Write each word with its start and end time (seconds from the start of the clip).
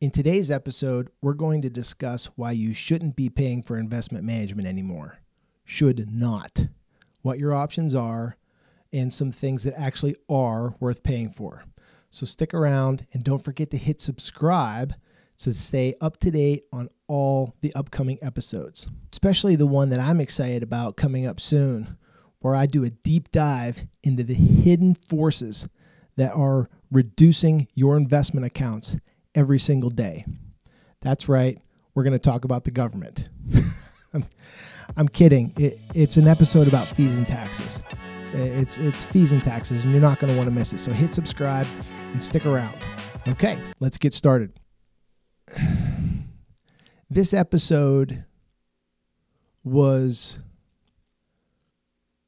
In 0.00 0.10
today's 0.10 0.50
episode, 0.50 1.10
we're 1.20 1.34
going 1.34 1.60
to 1.60 1.68
discuss 1.68 2.24
why 2.34 2.52
you 2.52 2.72
shouldn't 2.72 3.16
be 3.16 3.28
paying 3.28 3.62
for 3.62 3.76
investment 3.76 4.24
management 4.24 4.66
anymore. 4.66 5.18
Should 5.66 6.10
not. 6.10 6.66
What 7.20 7.38
your 7.38 7.52
options 7.52 7.94
are, 7.94 8.34
and 8.94 9.12
some 9.12 9.30
things 9.30 9.64
that 9.64 9.78
actually 9.78 10.16
are 10.26 10.74
worth 10.80 11.02
paying 11.02 11.32
for. 11.32 11.62
So 12.12 12.24
stick 12.24 12.54
around 12.54 13.06
and 13.12 13.22
don't 13.22 13.44
forget 13.44 13.72
to 13.72 13.76
hit 13.76 14.00
subscribe 14.00 14.94
to 15.40 15.52
stay 15.52 15.96
up 16.00 16.18
to 16.20 16.30
date 16.30 16.64
on 16.72 16.88
all 17.06 17.54
the 17.60 17.74
upcoming 17.74 18.20
episodes, 18.22 18.86
especially 19.12 19.56
the 19.56 19.66
one 19.66 19.90
that 19.90 20.00
I'm 20.00 20.22
excited 20.22 20.62
about 20.62 20.96
coming 20.96 21.26
up 21.26 21.40
soon, 21.40 21.98
where 22.38 22.54
I 22.54 22.64
do 22.64 22.84
a 22.84 22.90
deep 22.90 23.30
dive 23.32 23.78
into 24.02 24.24
the 24.24 24.32
hidden 24.32 24.94
forces 24.94 25.68
that 26.16 26.32
are 26.32 26.70
reducing 26.90 27.68
your 27.74 27.98
investment 27.98 28.46
accounts 28.46 28.96
every 29.34 29.58
single 29.58 29.90
day. 29.90 30.24
That's 31.00 31.28
right, 31.28 31.58
we're 31.94 32.02
going 32.02 32.12
to 32.12 32.18
talk 32.18 32.44
about 32.44 32.64
the 32.64 32.70
government. 32.70 33.28
I'm, 34.14 34.24
I'm, 34.96 35.08
kidding. 35.08 35.54
It, 35.56 35.78
it's 35.94 36.16
an 36.16 36.28
episode 36.28 36.68
about 36.68 36.86
fees 36.86 37.16
and 37.16 37.26
taxes. 37.26 37.82
It's 38.32 38.78
it's 38.78 39.02
fees 39.02 39.32
and 39.32 39.42
taxes, 39.42 39.84
and 39.84 39.92
you're 39.92 40.02
not 40.02 40.18
going 40.20 40.32
to 40.32 40.36
want 40.36 40.48
to 40.48 40.54
miss 40.54 40.72
it. 40.72 40.78
So 40.78 40.92
hit 40.92 41.12
subscribe 41.12 41.66
and 42.12 42.22
stick 42.22 42.46
around. 42.46 42.74
Okay, 43.26 43.58
let's 43.80 43.98
get 43.98 44.14
started. 44.14 44.52
This 47.12 47.34
episode 47.34 48.24
was 49.64 50.38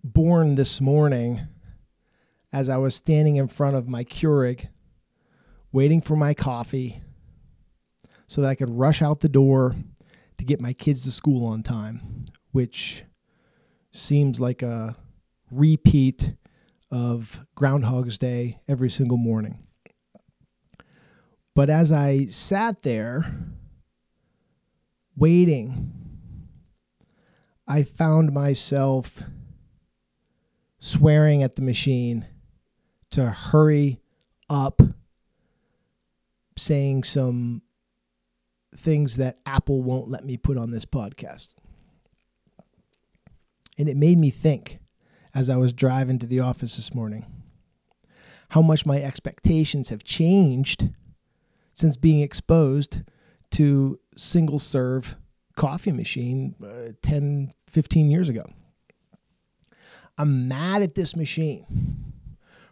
born 0.02 0.56
this 0.56 0.80
morning 0.80 1.40
as 2.52 2.68
I 2.68 2.78
was 2.78 2.96
standing 2.96 3.36
in 3.36 3.46
front 3.46 3.76
of 3.76 3.88
my 3.88 4.02
Keurig 4.02 4.66
waiting 5.72 6.00
for 6.00 6.16
my 6.16 6.34
coffee 6.34 7.02
so 8.26 8.42
that 8.42 8.48
I 8.48 8.54
could 8.54 8.70
rush 8.70 9.02
out 9.02 9.20
the 9.20 9.28
door 9.28 9.74
to 10.38 10.44
get 10.44 10.60
my 10.60 10.72
kids 10.72 11.04
to 11.04 11.10
school 11.10 11.46
on 11.46 11.62
time, 11.62 12.26
which 12.52 13.02
seems 13.92 14.38
like 14.38 14.62
a 14.62 14.96
repeat 15.50 16.32
of 16.90 17.44
Groundhog's 17.54 18.18
Day 18.18 18.60
every 18.68 18.90
single 18.90 19.16
morning. 19.16 19.66
But 21.54 21.70
as 21.70 21.92
I 21.92 22.26
sat 22.26 22.82
there 22.82 23.26
waiting, 25.16 25.92
I 27.66 27.84
found 27.84 28.32
myself 28.32 29.22
swearing 30.80 31.42
at 31.42 31.54
the 31.56 31.62
machine 31.62 32.26
to 33.10 33.30
hurry 33.30 34.00
up, 34.48 34.82
saying 36.56 37.04
some 37.04 37.62
things 38.76 39.16
that 39.16 39.38
Apple 39.44 39.82
won't 39.82 40.08
let 40.08 40.24
me 40.24 40.36
put 40.36 40.56
on 40.56 40.70
this 40.70 40.84
podcast. 40.84 41.54
And 43.78 43.88
it 43.88 43.96
made 43.96 44.18
me 44.18 44.30
think 44.30 44.78
as 45.34 45.50
I 45.50 45.56
was 45.56 45.72
driving 45.72 46.18
to 46.20 46.26
the 46.26 46.40
office 46.40 46.76
this 46.76 46.94
morning 46.94 47.26
how 48.48 48.60
much 48.60 48.84
my 48.84 49.00
expectations 49.00 49.88
have 49.88 50.04
changed 50.04 50.86
since 51.72 51.96
being 51.96 52.20
exposed 52.20 53.00
to 53.50 53.98
single 54.14 54.58
serve 54.58 55.16
coffee 55.56 55.92
machine 55.92 56.54
uh, 56.62 56.92
10, 57.00 57.54
15 57.68 58.10
years 58.10 58.28
ago. 58.28 58.44
I'm 60.18 60.48
mad 60.48 60.82
at 60.82 60.94
this 60.94 61.16
machine 61.16 62.12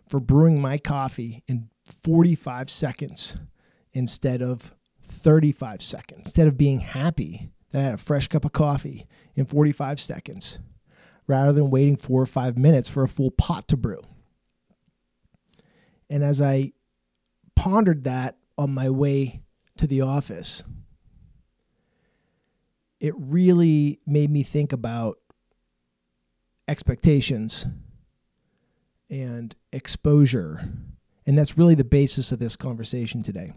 for 0.08 0.20
brewing 0.20 0.61
my 0.61 0.77
coffee 0.77 1.42
in 1.48 1.70
45 2.03 2.70
seconds 2.70 3.36
instead 3.92 4.42
of 4.42 4.74
35 5.05 5.83
seconds, 5.83 6.20
instead 6.27 6.48
of 6.48 6.56
being 6.56 6.80
happy 6.80 7.50
that 7.70 7.80
I 7.80 7.84
had 7.84 7.94
a 7.94 7.98
fresh 7.98 8.28
cup 8.28 8.44
of 8.44 8.52
coffee 8.52 9.06
in 9.34 9.46
45 9.46 10.00
seconds 10.00 10.58
rather 11.27 11.52
than 11.52 11.70
waiting 11.70 11.96
four 11.96 12.22
or 12.22 12.27
five 12.27 12.56
minutes 12.56 12.88
for 12.88 13.05
a 13.05 13.08
full 13.08 13.30
pot 13.30 13.68
to 13.68 13.77
brew. 13.77 14.02
And 16.08 16.24
as 16.24 16.40
I 16.40 16.73
pondered 17.55 18.05
that 18.05 18.36
on 18.58 18.74
my 18.74 18.90
way 18.90 19.40
to 19.77 19.86
the 19.86 20.02
office, 20.02 20.64
it 22.98 23.14
really 23.17 24.01
made 24.07 24.30
me 24.30 24.42
think 24.42 24.72
about 24.72 25.18
expectations 26.67 27.64
and 29.08 29.55
exposure. 29.72 30.68
And 31.27 31.39
that's 31.39 31.57
really 31.57 31.77
the 31.77 31.84
basis 31.84 32.33
of 32.33 32.39
this 32.39 32.57
conversation 32.57 33.22
today. 33.22 33.52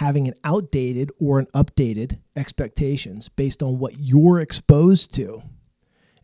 Having 0.00 0.28
an 0.28 0.34
outdated 0.44 1.10
or 1.20 1.40
an 1.40 1.46
updated 1.54 2.20
expectations 2.34 3.28
based 3.28 3.62
on 3.62 3.78
what 3.78 3.98
you're 3.98 4.40
exposed 4.40 5.12
to 5.16 5.42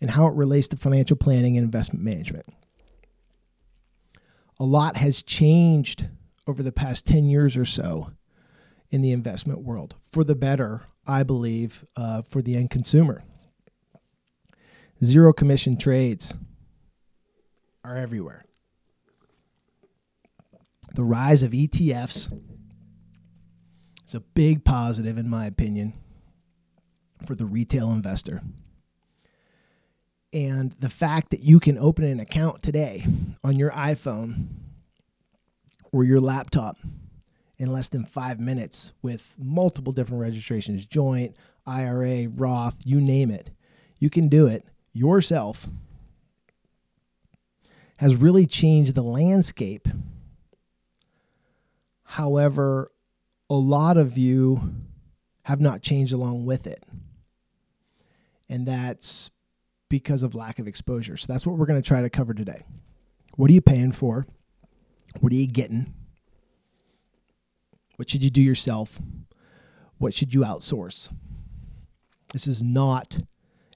and 0.00 0.10
how 0.10 0.28
it 0.28 0.34
relates 0.34 0.69
to 0.69 0.78
financial 0.78 1.19
planning 1.19 1.59
and 1.59 1.64
investment 1.64 2.03
management. 2.03 2.47
A 4.59 4.65
lot 4.65 4.97
has 4.97 5.22
changed 5.22 6.09
over 6.47 6.62
the 6.62 6.72
past 6.72 7.06
10 7.06 7.26
years 7.26 7.59
or 7.59 7.66
so 7.66 8.10
in 8.88 9.03
the 9.03 9.12
investment 9.12 9.60
world 9.60 9.94
for 10.10 10.25
the 10.25 10.34
better, 10.34 10.82
I 11.06 11.25
believe, 11.25 11.84
uh, 11.97 12.22
for 12.22 12.41
the 12.41 12.56
end 12.56 12.70
consumer. 12.70 13.22
Zero 15.04 15.34
commission 15.34 15.76
trades 15.76 16.32
are 17.84 17.98
everywhere. 17.98 18.42
The 20.94 21.04
rise 21.04 21.42
of 21.42 21.50
ETFs 21.50 22.32
is 24.06 24.15
a 24.15 24.21
big 24.21 24.65
positive, 24.65 25.19
in 25.19 25.28
my 25.28 25.47
opinion, 25.47 25.93
for 27.27 27.34
the 27.34 27.47
retail 27.47 27.91
investor 27.93 28.43
and 30.37 30.72
the 30.81 30.91
fact 30.91 31.31
that 31.31 31.41
you 31.41 31.61
can 31.61 31.78
open 31.78 32.05
an 32.05 32.21
account 32.21 32.62
today 32.62 33.06
on 33.43 33.56
your 33.59 33.71
iPhone 33.71 34.49
or 35.93 36.05
your 36.05 36.21
laptop 36.21 36.77
in 37.56 37.72
less 37.72 37.89
than 37.89 38.05
five 38.05 38.39
minutes 38.39 38.93
with 39.00 39.22
multiple 39.39 39.95
different 39.95 40.21
registrations 40.21 40.84
joint, 40.84 41.37
IRA, 41.65 42.28
Roth, 42.28 42.77
you 42.84 43.00
name 43.00 43.31
it. 43.31 43.50
You 43.99 44.11
can 44.11 44.28
do 44.28 44.49
it 44.49 44.65
yourself. 44.93 45.66
Has 47.97 48.15
really 48.15 48.45
changed 48.45 48.95
the 48.95 49.03
landscape. 49.03 49.89
However, 52.05 52.91
a 53.49 53.55
lot 53.55 53.97
of 53.97 54.19
you 54.19 54.75
have 55.43 55.61
not 55.61 55.83
changed 55.83 56.12
along 56.12 56.45
with 56.45 56.67
it. 56.67 56.83
And 58.49 58.67
that's 58.67 59.31
because 59.89 60.23
of 60.23 60.34
lack 60.34 60.59
of 60.59 60.69
exposure. 60.69 61.17
So 61.17 61.33
that's 61.33 61.47
what 61.47 61.57
we're 61.57 61.67
going 61.67 61.81
to 61.81 61.87
try 61.87 62.03
to 62.03 62.11
cover 62.11 62.34
today. 62.34 62.62
What 63.37 63.51
are 63.51 63.55
you 63.55 63.61
paying 63.61 63.93
for? 63.93 64.27
What 65.21 65.33
are 65.33 65.37
you 65.37 65.47
getting? 65.47 65.95
What 67.97 68.11
should 68.11 68.25
you 68.25 68.31
do 68.31 68.43
yourself? 68.43 68.99
What 69.99 70.15
should 70.15 70.34
you 70.34 70.41
outsource? 70.41 71.11
This 72.33 72.47
is 72.47 72.63
not 72.63 73.19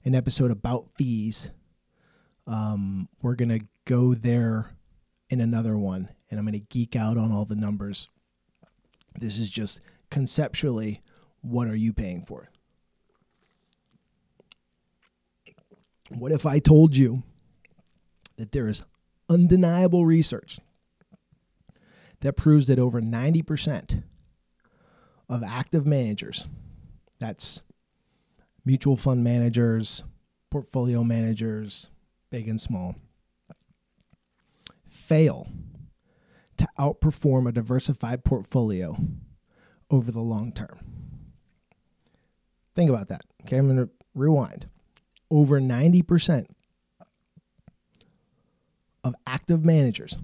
an 0.03 0.15
episode 0.15 0.51
about 0.51 0.89
fees. 0.95 1.49
Um, 2.45 3.07
we're 3.21 3.35
going 3.35 3.59
to 3.59 3.65
go 3.85 4.13
there 4.13 4.69
in 5.29 5.41
another 5.41 5.77
one, 5.77 6.09
and 6.29 6.39
I'm 6.39 6.45
going 6.45 6.59
to 6.59 6.65
geek 6.67 6.95
out 6.95 7.17
on 7.17 7.31
all 7.31 7.45
the 7.45 7.55
numbers. 7.55 8.07
This 9.17 9.37
is 9.37 9.49
just 9.49 9.81
conceptually 10.09 11.01
what 11.41 11.67
are 11.67 11.75
you 11.75 11.93
paying 11.93 12.23
for? 12.23 12.49
What 16.09 16.31
if 16.31 16.45
I 16.45 16.59
told 16.59 16.95
you 16.95 17.23
that 18.37 18.51
there 18.51 18.67
is 18.67 18.83
undeniable 19.29 20.05
research 20.05 20.59
that 22.19 22.33
proves 22.33 22.67
that 22.67 22.79
over 22.79 23.01
90% 23.01 24.03
of 25.29 25.43
active 25.43 25.85
managers, 25.85 26.45
that's 27.19 27.61
mutual 28.65 28.97
fund 28.97 29.23
managers, 29.23 30.03
portfolio 30.49 31.03
managers, 31.03 31.89
big 32.29 32.49
and 32.49 32.59
small, 32.59 32.95
fail 34.89 35.47
to 36.61 36.67
outperform 36.77 37.49
a 37.49 37.51
diversified 37.51 38.23
portfolio 38.23 38.95
over 39.89 40.11
the 40.11 40.21
long 40.21 40.53
term. 40.53 40.77
Think 42.75 42.91
about 42.91 43.07
that. 43.07 43.23
Okay, 43.41 43.57
I'm 43.57 43.65
going 43.65 43.87
to 43.87 43.89
rewind 44.13 44.67
over 45.31 45.59
90% 45.59 46.45
of 49.03 49.15
active 49.25 49.65
managers 49.65 50.15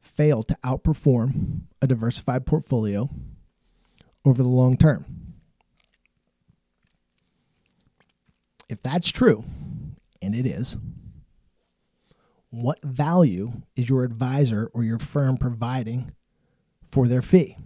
fail 0.00 0.42
to 0.42 0.56
outperform 0.64 1.60
a 1.80 1.86
diversified 1.86 2.46
portfolio 2.46 3.08
over 4.24 4.42
the 4.42 4.48
long 4.48 4.76
term. 4.76 5.04
If 8.68 8.82
that's 8.82 9.08
true, 9.08 9.44
and 10.20 10.34
it 10.34 10.46
is, 10.46 10.76
what 12.62 12.82
value 12.84 13.52
is 13.74 13.88
your 13.88 14.04
advisor 14.04 14.70
or 14.72 14.84
your 14.84 14.98
firm 14.98 15.36
providing 15.36 16.12
for 16.90 17.08
their 17.08 17.22
fee. 17.22 17.56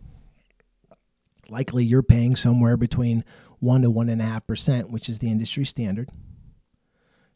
Likely 1.49 1.85
you're 1.85 2.03
paying 2.03 2.37
somewhere 2.37 2.77
between 2.77 3.25
1 3.61 3.83
to 3.83 3.91
1.5%, 3.91 4.91
which 4.91 5.09
is 5.09 5.19
the 5.19 5.31
industry 5.31 5.65
standard. 5.65 6.09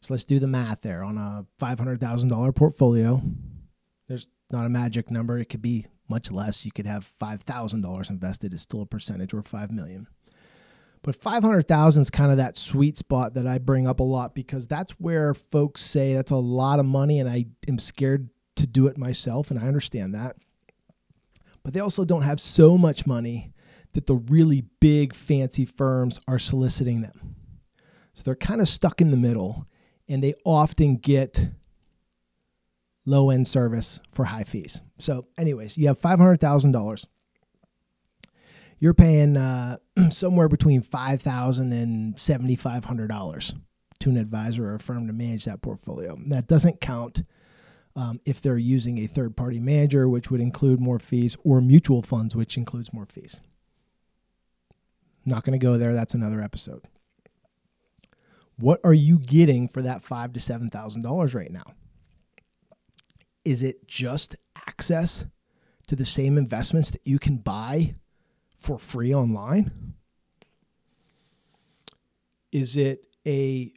So 0.01 0.13
let's 0.13 0.25
do 0.25 0.39
the 0.39 0.47
math 0.47 0.81
there. 0.81 1.03
On 1.03 1.17
a 1.17 1.45
$500,000 1.63 2.55
portfolio, 2.55 3.21
there's 4.07 4.29
not 4.51 4.65
a 4.65 4.69
magic 4.69 5.11
number. 5.11 5.37
It 5.37 5.45
could 5.45 5.61
be 5.61 5.85
much 6.09 6.31
less. 6.31 6.65
You 6.65 6.71
could 6.71 6.85
have 6.85 7.09
$5,000 7.21 8.09
invested. 8.09 8.53
It's 8.53 8.63
still 8.63 8.81
a 8.81 8.85
percentage 8.85 9.33
or 9.33 9.41
5 9.41 9.71
million. 9.71 10.07
But 11.03 11.17
500,000 11.17 12.01
is 12.01 12.09
kind 12.09 12.31
of 12.31 12.37
that 12.37 12.55
sweet 12.55 12.97
spot 12.97 13.33
that 13.33 13.45
I 13.45 13.57
bring 13.57 13.87
up 13.87 13.99
a 13.99 14.03
lot 14.03 14.33
because 14.33 14.67
that's 14.67 14.93
where 14.93 15.33
folks 15.33 15.81
say 15.81 16.13
that's 16.13 16.31
a 16.31 16.37
lot 16.37 16.79
of 16.79 16.85
money 16.85 17.19
and 17.19 17.29
I 17.29 17.45
am 17.67 17.77
scared 17.77 18.29
to 18.55 18.67
do 18.67 18.87
it 18.87 18.97
myself 18.97 19.51
and 19.51 19.59
I 19.59 19.67
understand 19.67 20.15
that. 20.15 20.37
But 21.61 21.73
they 21.73 21.81
also 21.81 22.05
don't 22.05 22.21
have 22.21 22.39
so 22.39 22.77
much 22.77 23.05
money 23.05 23.53
that 23.93 24.05
the 24.05 24.15
really 24.15 24.63
big 24.79 25.13
fancy 25.13 25.65
firms 25.65 26.21
are 26.25 26.39
soliciting 26.39 27.01
them. 27.01 27.35
So 28.13 28.23
they're 28.23 28.35
kind 28.35 28.61
of 28.61 28.69
stuck 28.69 29.01
in 29.01 29.11
the 29.11 29.17
middle 29.17 29.67
and 30.07 30.23
they 30.23 30.35
often 30.45 30.97
get 30.97 31.45
low 33.05 33.29
end 33.29 33.47
service 33.47 33.99
for 34.11 34.23
high 34.23 34.45
fees. 34.45 34.81
So, 34.99 35.27
anyways, 35.37 35.77
you 35.77 35.87
have 35.87 35.99
$500,000 35.99 37.05
you're 38.83 38.93
paying 38.93 39.37
uh, 39.37 39.77
somewhere 40.09 40.49
between 40.49 40.81
five 40.81 41.21
thousand 41.21 41.71
and 41.71 42.19
seventy 42.19 42.57
five 42.57 42.83
hundred 42.83 43.07
dollars 43.07 43.55
to 43.99 44.09
an 44.09 44.17
advisor 44.17 44.67
or 44.67 44.75
a 44.75 44.79
firm 44.79 45.07
to 45.07 45.13
manage 45.13 45.45
that 45.45 45.61
portfolio. 45.61 46.17
That 46.27 46.47
doesn't 46.47 46.81
count 46.81 47.23
um, 47.95 48.19
if 48.25 48.41
they're 48.41 48.57
using 48.57 48.97
a 48.97 49.07
third 49.07 49.37
party 49.37 49.61
manager, 49.61 50.09
which 50.09 50.29
would 50.29 50.41
include 50.41 50.81
more 50.81 50.99
fees, 50.99 51.37
or 51.45 51.61
mutual 51.61 52.01
funds, 52.01 52.35
which 52.35 52.57
includes 52.57 52.91
more 52.91 53.05
fees. 53.05 53.39
Not 55.25 55.45
going 55.45 55.57
to 55.57 55.65
go 55.65 55.77
there. 55.77 55.93
That's 55.93 56.15
another 56.15 56.41
episode. 56.41 56.83
What 58.57 58.81
are 58.83 58.93
you 58.93 59.17
getting 59.17 59.69
for 59.69 59.83
that 59.83 60.03
five 60.03 60.33
to 60.33 60.41
seven 60.41 60.69
thousand 60.69 61.03
dollars 61.03 61.33
right 61.33 61.51
now? 61.51 61.73
Is 63.45 63.63
it 63.63 63.87
just 63.87 64.35
access 64.67 65.25
to 65.87 65.95
the 65.95 66.03
same 66.03 66.37
investments 66.37 66.91
that 66.91 67.01
you 67.05 67.17
can 67.17 67.37
buy 67.37 67.95
for 68.63 68.79
free 68.79 69.13
online? 69.13 69.93
Is 72.51 72.77
it 72.77 73.05
a 73.27 73.73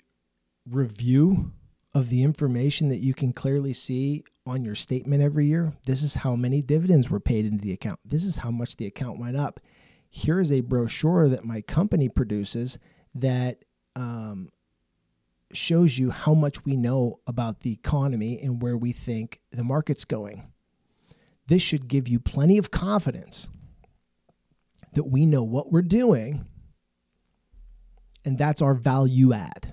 review 0.70 1.52
of 1.92 2.08
the 2.08 2.22
information 2.22 2.90
that 2.90 2.98
you 2.98 3.12
can 3.12 3.32
clearly 3.32 3.72
see 3.72 4.22
on 4.46 4.64
your 4.64 4.76
statement 4.76 5.22
every 5.22 5.46
year? 5.46 5.72
This 5.84 6.02
is 6.02 6.14
how 6.14 6.36
many 6.36 6.62
dividends 6.62 7.10
were 7.10 7.20
paid 7.20 7.46
into 7.46 7.64
the 7.64 7.72
account. 7.72 7.98
This 8.04 8.24
is 8.24 8.36
how 8.36 8.50
much 8.50 8.76
the 8.76 8.86
account 8.86 9.18
went 9.18 9.36
up. 9.36 9.60
Here 10.08 10.40
is 10.40 10.52
a 10.52 10.60
brochure 10.60 11.30
that 11.30 11.44
my 11.44 11.62
company 11.62 12.08
produces 12.08 12.78
that 13.16 13.64
um, 13.96 14.50
shows 15.52 15.98
you 15.98 16.10
how 16.10 16.34
much 16.34 16.64
we 16.64 16.76
know 16.76 17.18
about 17.26 17.60
the 17.60 17.72
economy 17.72 18.40
and 18.40 18.62
where 18.62 18.76
we 18.76 18.92
think 18.92 19.40
the 19.50 19.64
market's 19.64 20.04
going. 20.04 20.52
This 21.48 21.62
should 21.62 21.88
give 21.88 22.08
you 22.08 22.20
plenty 22.20 22.58
of 22.58 22.70
confidence 22.70 23.48
that 24.96 25.04
we 25.04 25.26
know 25.26 25.44
what 25.44 25.70
we're 25.70 25.82
doing, 25.82 26.46
and 28.24 28.36
that's 28.36 28.62
our 28.62 28.74
value 28.74 29.32
add. 29.34 29.72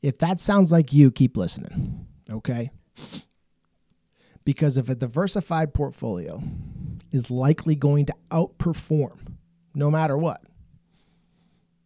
If 0.00 0.18
that 0.18 0.38
sounds 0.38 0.70
like 0.70 0.92
you, 0.92 1.10
keep 1.10 1.36
listening, 1.36 2.06
okay? 2.30 2.70
Because 4.44 4.78
if 4.78 4.88
a 4.90 4.94
diversified 4.94 5.74
portfolio 5.74 6.42
is 7.10 7.30
likely 7.30 7.74
going 7.74 8.06
to 8.06 8.14
outperform 8.30 9.18
no 9.74 9.90
matter 9.90 10.16
what, 10.16 10.40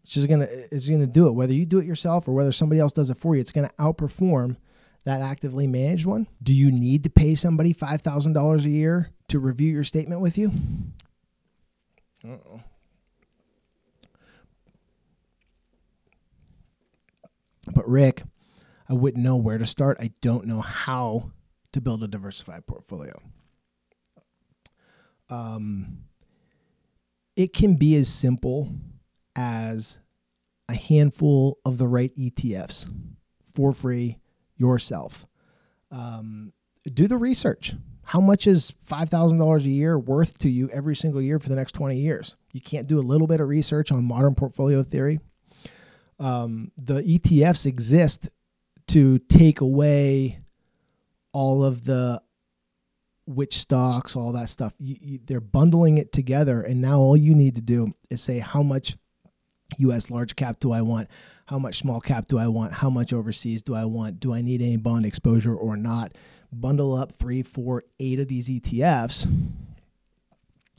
it's 0.02 0.14
just 0.14 0.28
gonna 0.28 0.48
it's 0.50 0.88
gonna 0.88 1.06
do 1.06 1.28
it. 1.28 1.32
Whether 1.32 1.54
you 1.54 1.64
do 1.64 1.78
it 1.78 1.86
yourself 1.86 2.26
or 2.26 2.32
whether 2.32 2.52
somebody 2.52 2.80
else 2.80 2.92
does 2.92 3.10
it 3.10 3.16
for 3.16 3.34
you, 3.36 3.40
it's 3.40 3.52
gonna 3.52 3.70
outperform 3.78 4.56
that 5.04 5.20
actively 5.20 5.66
managed 5.66 6.06
one? 6.06 6.26
Do 6.42 6.52
you 6.52 6.70
need 6.72 7.04
to 7.04 7.10
pay 7.10 7.34
somebody 7.34 7.72
$5,000 7.72 8.64
a 8.64 8.68
year 8.68 9.10
to 9.32 9.38
review 9.38 9.72
your 9.72 9.84
statement 9.84 10.20
with 10.20 10.38
you? 10.38 10.52
Uh-oh. 12.24 12.60
But 17.74 17.88
Rick, 17.88 18.22
I 18.88 18.94
wouldn't 18.94 19.22
know 19.22 19.36
where 19.36 19.58
to 19.58 19.66
start. 19.66 19.98
I 20.00 20.12
don't 20.20 20.46
know 20.46 20.60
how 20.60 21.30
to 21.72 21.80
build 21.80 22.04
a 22.04 22.08
diversified 22.08 22.66
portfolio. 22.66 23.20
Um, 25.30 26.04
it 27.36 27.54
can 27.54 27.76
be 27.76 27.96
as 27.96 28.08
simple 28.08 28.68
as 29.34 29.98
a 30.68 30.74
handful 30.74 31.58
of 31.64 31.78
the 31.78 31.88
right 31.88 32.14
ETFs 32.14 32.86
for 33.54 33.72
free 33.72 34.18
yourself. 34.56 35.26
Um, 35.90 36.52
do 36.84 37.08
the 37.08 37.16
research. 37.16 37.74
How 38.04 38.20
much 38.20 38.46
is 38.46 38.72
$5,000 38.88 39.64
a 39.64 39.68
year 39.68 39.98
worth 39.98 40.38
to 40.40 40.50
you 40.50 40.68
every 40.70 40.96
single 40.96 41.22
year 41.22 41.38
for 41.38 41.48
the 41.48 41.56
next 41.56 41.72
20 41.72 41.96
years? 41.96 42.36
You 42.52 42.60
can't 42.60 42.88
do 42.88 42.98
a 42.98 43.00
little 43.00 43.26
bit 43.26 43.40
of 43.40 43.48
research 43.48 43.92
on 43.92 44.04
modern 44.04 44.34
portfolio 44.34 44.82
theory. 44.82 45.20
Um, 46.18 46.72
the 46.76 47.02
ETFs 47.02 47.66
exist 47.66 48.28
to 48.88 49.18
take 49.18 49.60
away 49.60 50.40
all 51.32 51.64
of 51.64 51.84
the 51.84 52.22
which 53.26 53.58
stocks, 53.58 54.16
all 54.16 54.32
that 54.32 54.48
stuff. 54.48 54.72
You, 54.78 54.96
you, 55.00 55.20
they're 55.24 55.40
bundling 55.40 55.98
it 55.98 56.12
together, 56.12 56.60
and 56.62 56.80
now 56.80 56.98
all 56.98 57.16
you 57.16 57.34
need 57.34 57.56
to 57.56 57.62
do 57.62 57.94
is 58.10 58.20
say 58.20 58.38
how 58.38 58.62
much 58.62 58.96
U.S. 59.78 60.10
large 60.10 60.36
cap 60.36 60.60
do 60.60 60.72
I 60.72 60.82
want? 60.82 61.08
How 61.46 61.58
much 61.58 61.78
small 61.78 62.00
cap 62.00 62.28
do 62.28 62.38
I 62.38 62.48
want? 62.48 62.72
How 62.72 62.90
much 62.90 63.12
overseas 63.12 63.62
do 63.62 63.74
I 63.74 63.84
want? 63.84 64.20
Do 64.20 64.32
I 64.32 64.42
need 64.42 64.62
any 64.62 64.76
bond 64.76 65.06
exposure 65.06 65.54
or 65.54 65.76
not? 65.76 66.12
Bundle 66.52 66.94
up 66.94 67.12
three, 67.12 67.42
four, 67.42 67.84
eight 67.98 68.20
of 68.20 68.28
these 68.28 68.48
ETFs, 68.48 69.24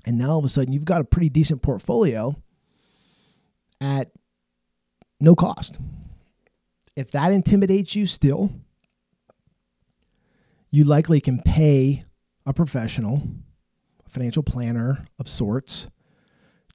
and 0.06 0.18
now 0.18 0.32
all 0.32 0.40
of 0.40 0.46
a 0.46 0.50
sudden 0.50 0.74
you've 0.74 0.86
got 0.86 1.02
a 1.02 1.06
pretty 1.06 1.30
decent 1.30 1.62
portfolio 1.62 2.36
at 3.82 4.12
no 5.20 5.36
cost. 5.36 5.80
If 6.96 7.12
that 7.12 7.32
intimidates 7.32 7.96
you 7.96 8.06
still, 8.06 8.52
you 10.70 10.84
likely 10.84 11.22
can 11.22 11.42
pay 11.42 12.04
a 12.46 12.54
professional, 12.54 13.24
a 14.06 14.10
financial 14.10 14.44
planner 14.44 15.06
of 15.20 15.28
sorts, 15.28 15.88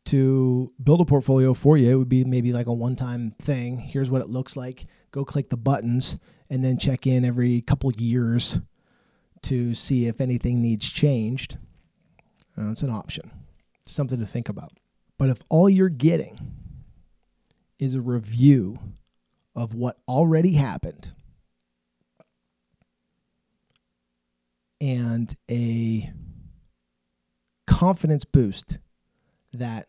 to 0.08 0.72
build 0.82 1.02
a 1.02 1.04
portfolio 1.04 1.52
for 1.52 1.76
you, 1.76 1.90
it 1.90 1.94
would 1.94 2.08
be 2.08 2.24
maybe 2.24 2.52
like 2.52 2.66
a 2.66 2.72
one 2.72 2.96
time 2.96 3.34
thing. 3.42 3.78
Here's 3.78 4.10
what 4.10 4.22
it 4.22 4.28
looks 4.28 4.56
like. 4.56 4.86
Go 5.10 5.24
click 5.24 5.50
the 5.50 5.56
buttons 5.56 6.18
and 6.48 6.64
then 6.64 6.78
check 6.78 7.06
in 7.06 7.26
every 7.26 7.60
couple 7.60 7.92
years 7.92 8.58
to 9.42 9.74
see 9.74 10.06
if 10.06 10.20
anything 10.20 10.62
needs 10.62 10.88
changed. 10.88 11.58
Uh, 12.56 12.70
it's 12.70 12.82
an 12.82 12.90
option, 12.90 13.30
something 13.86 14.18
to 14.20 14.26
think 14.26 14.48
about. 14.48 14.72
But 15.18 15.28
if 15.28 15.38
all 15.50 15.68
you're 15.68 15.90
getting 15.90 16.38
is 17.78 17.94
a 17.94 18.00
review 18.00 18.78
of 19.54 19.74
what 19.74 19.98
already 20.08 20.52
happened 20.52 21.12
and 24.80 25.34
a 25.50 26.10
confidence 27.66 28.24
boost 28.24 28.78
that 29.52 29.86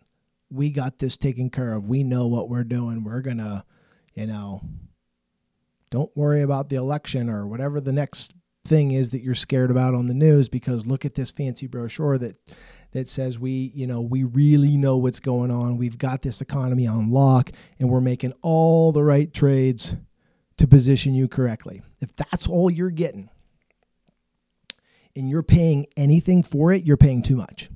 we 0.50 0.72
got 0.72 0.98
this 0.98 1.18
taken 1.18 1.50
care 1.50 1.74
of. 1.74 1.88
We 1.88 2.04
know 2.04 2.28
what 2.28 2.50
we're 2.50 2.64
doing. 2.64 3.04
We're 3.04 3.22
going 3.22 3.38
to, 3.38 3.64
you 4.16 4.28
know, 4.28 4.62
don't 5.90 6.16
worry 6.16 6.42
about 6.42 6.70
the 6.70 6.78
election 6.78 7.30
or 7.30 7.48
whatever 7.48 7.80
the 7.80 7.92
next 7.92 8.34
thing 8.66 8.92
is 8.92 9.12
that 9.12 9.22
you're 9.22 9.36
scared 9.36 9.72
about 9.72 9.96
on 9.96 10.06
the 10.06 10.14
news 10.14 10.50
because 10.50 10.86
look 10.86 11.06
at 11.06 11.16
this 11.16 11.32
fancy 11.32 11.68
brochure 11.68 12.18
that 12.18 12.36
that 12.92 13.08
says 13.08 13.38
we, 13.38 13.72
you 13.76 13.86
know, 13.86 14.02
we 14.02 14.24
really 14.24 14.76
know 14.76 14.98
what's 14.98 15.20
going 15.20 15.52
on. 15.52 15.78
We've 15.78 15.98
got 15.98 16.22
this 16.24 16.42
economy 16.42 16.88
on 16.88 17.12
lock 17.12 17.52
and 17.80 17.90
we're 17.90 18.02
making 18.02 18.34
all 18.42 18.92
the 18.92 19.04
right 19.04 19.32
trades 19.32 19.96
to 20.58 20.68
position 20.68 21.14
you 21.14 21.28
correctly. 21.28 21.84
If 22.00 22.16
that's 22.16 22.48
all 22.48 22.70
you're 22.70 22.90
getting 22.90 23.30
and 25.16 25.30
you're 25.30 25.44
paying 25.44 25.86
anything 25.96 26.42
for 26.42 26.72
it, 26.72 26.84
you're 26.84 26.98
paying 26.98 27.22
too 27.22 27.36
much. 27.36 27.70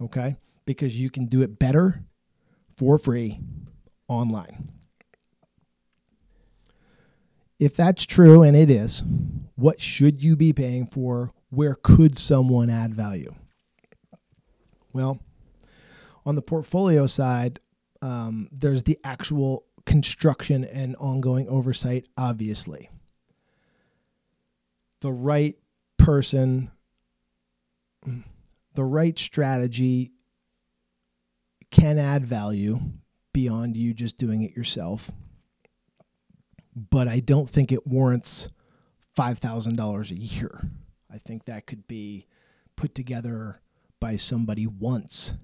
Okay? 0.00 0.36
Because 0.64 0.98
you 0.98 1.10
can 1.10 1.26
do 1.26 1.42
it 1.42 1.58
better 1.58 2.02
for 2.76 2.98
free 2.98 3.40
online. 4.08 4.72
If 7.58 7.76
that's 7.76 8.06
true, 8.06 8.42
and 8.42 8.56
it 8.56 8.70
is, 8.70 9.02
what 9.56 9.80
should 9.80 10.22
you 10.22 10.36
be 10.36 10.52
paying 10.52 10.86
for? 10.86 11.32
Where 11.50 11.74
could 11.74 12.16
someone 12.16 12.70
add 12.70 12.94
value? 12.94 13.34
Well, 14.92 15.18
on 16.24 16.36
the 16.36 16.42
portfolio 16.42 17.06
side, 17.06 17.60
um, 18.00 18.48
there's 18.50 18.82
the 18.82 18.98
actual 19.04 19.64
construction 19.84 20.64
and 20.64 20.96
ongoing 20.96 21.48
oversight, 21.48 22.06
obviously. 22.16 22.88
The 25.00 25.12
right 25.12 25.56
person 25.98 26.70
the 28.74 28.84
right 28.84 29.18
strategy 29.18 30.12
can 31.70 31.98
add 31.98 32.24
value 32.24 32.80
beyond 33.32 33.76
you 33.76 33.94
just 33.94 34.18
doing 34.18 34.42
it 34.42 34.56
yourself. 34.56 35.10
But 36.74 37.08
I 37.08 37.20
don't 37.20 37.48
think 37.48 37.72
it 37.72 37.86
warrants 37.86 38.48
$5,000 39.16 40.10
a 40.10 40.14
year. 40.14 40.60
I 41.12 41.18
think 41.18 41.46
that 41.46 41.66
could 41.66 41.86
be 41.86 42.26
put 42.76 42.94
together 42.94 43.60
by 44.00 44.16
somebody 44.16 44.66
once 44.66 45.34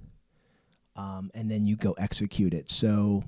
um, 0.97 1.31
and 1.35 1.51
then 1.51 1.67
you 1.67 1.77
go 1.77 1.93
execute 1.93 2.55
it. 2.55 2.71
So, 2.71 3.25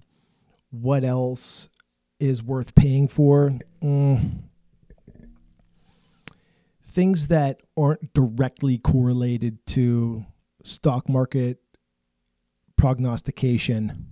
what 0.70 1.04
else 1.04 1.68
is 2.18 2.42
worth 2.42 2.74
paying 2.74 3.08
for? 3.08 3.52
Mm. 3.82 4.42
Things 6.92 7.28
that 7.28 7.60
aren't 7.76 8.12
directly 8.12 8.78
correlated 8.78 9.64
to 9.66 10.24
stock 10.64 11.08
market 11.08 11.58
prognostication, 12.78 14.06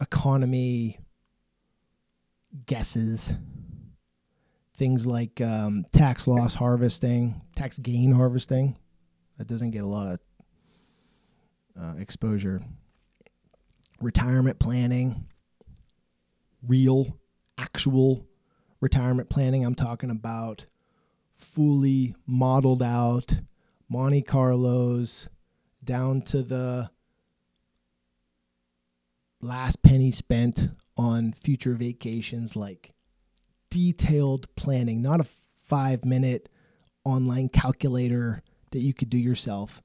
economy 0.00 0.98
guesses, 2.66 3.32
things 4.74 5.06
like 5.06 5.40
um, 5.40 5.86
tax 5.92 6.26
loss 6.26 6.54
harvesting, 6.54 7.40
tax 7.54 7.78
gain 7.78 8.12
harvesting. 8.12 8.76
That 9.38 9.46
doesn't 9.46 9.70
get 9.70 9.84
a 9.84 9.86
lot 9.86 10.08
of 10.08 10.20
uh, 11.80 11.94
exposure. 11.98 12.60
Retirement 14.00 14.58
planning, 14.58 15.28
real, 16.66 17.16
actual 17.56 18.26
retirement 18.80 19.30
planning. 19.30 19.64
I'm 19.64 19.76
talking 19.76 20.10
about 20.10 20.66
fully 21.36 22.16
modeled 22.26 22.82
out 22.82 23.32
Monte 23.88 24.22
Carlos 24.22 25.28
down 25.84 26.22
to 26.22 26.42
the 26.42 26.90
last 29.40 29.82
penny 29.82 30.10
spent 30.10 30.68
on 30.96 31.32
future 31.32 31.74
vacations, 31.74 32.56
like 32.56 32.92
detailed 33.70 34.54
planning, 34.56 35.02
not 35.02 35.20
a 35.20 35.26
five 35.68 36.04
minute 36.04 36.48
online 37.04 37.48
calculator 37.48 38.42
that 38.72 38.80
you 38.80 38.92
could 38.92 39.10
do 39.10 39.18
yourself. 39.18 39.82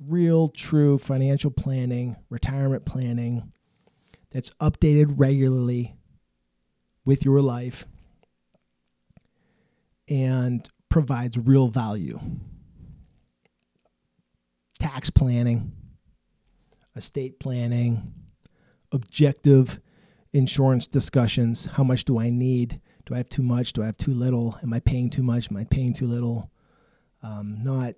Real, 0.00 0.48
true 0.48 0.98
financial 0.98 1.50
planning, 1.50 2.16
retirement 2.30 2.84
planning 2.84 3.52
that's 4.30 4.50
updated 4.60 5.14
regularly 5.16 5.94
with 7.04 7.24
your 7.24 7.40
life 7.40 7.86
and 10.08 10.68
provides 10.88 11.38
real 11.38 11.68
value. 11.68 12.20
Tax 14.78 15.10
planning, 15.10 15.72
estate 16.96 17.40
planning, 17.40 18.12
objective 18.94 19.80
insurance 20.32 20.86
discussions. 20.86 21.66
How 21.66 21.84
much 21.84 22.04
do 22.04 22.18
I 22.18 22.30
need? 22.30 22.80
Do 23.06 23.14
I 23.14 23.18
have 23.18 23.28
too 23.28 23.42
much? 23.42 23.74
Do 23.74 23.82
I 23.82 23.86
have 23.86 23.98
too 23.98 24.14
little? 24.14 24.58
Am 24.62 24.72
I 24.72 24.80
paying 24.80 25.10
too 25.10 25.22
much? 25.22 25.50
Am 25.50 25.56
I 25.56 25.64
paying 25.64 25.92
too 25.92 26.06
little? 26.06 26.50
Um, 27.22 27.62
not 27.62 27.94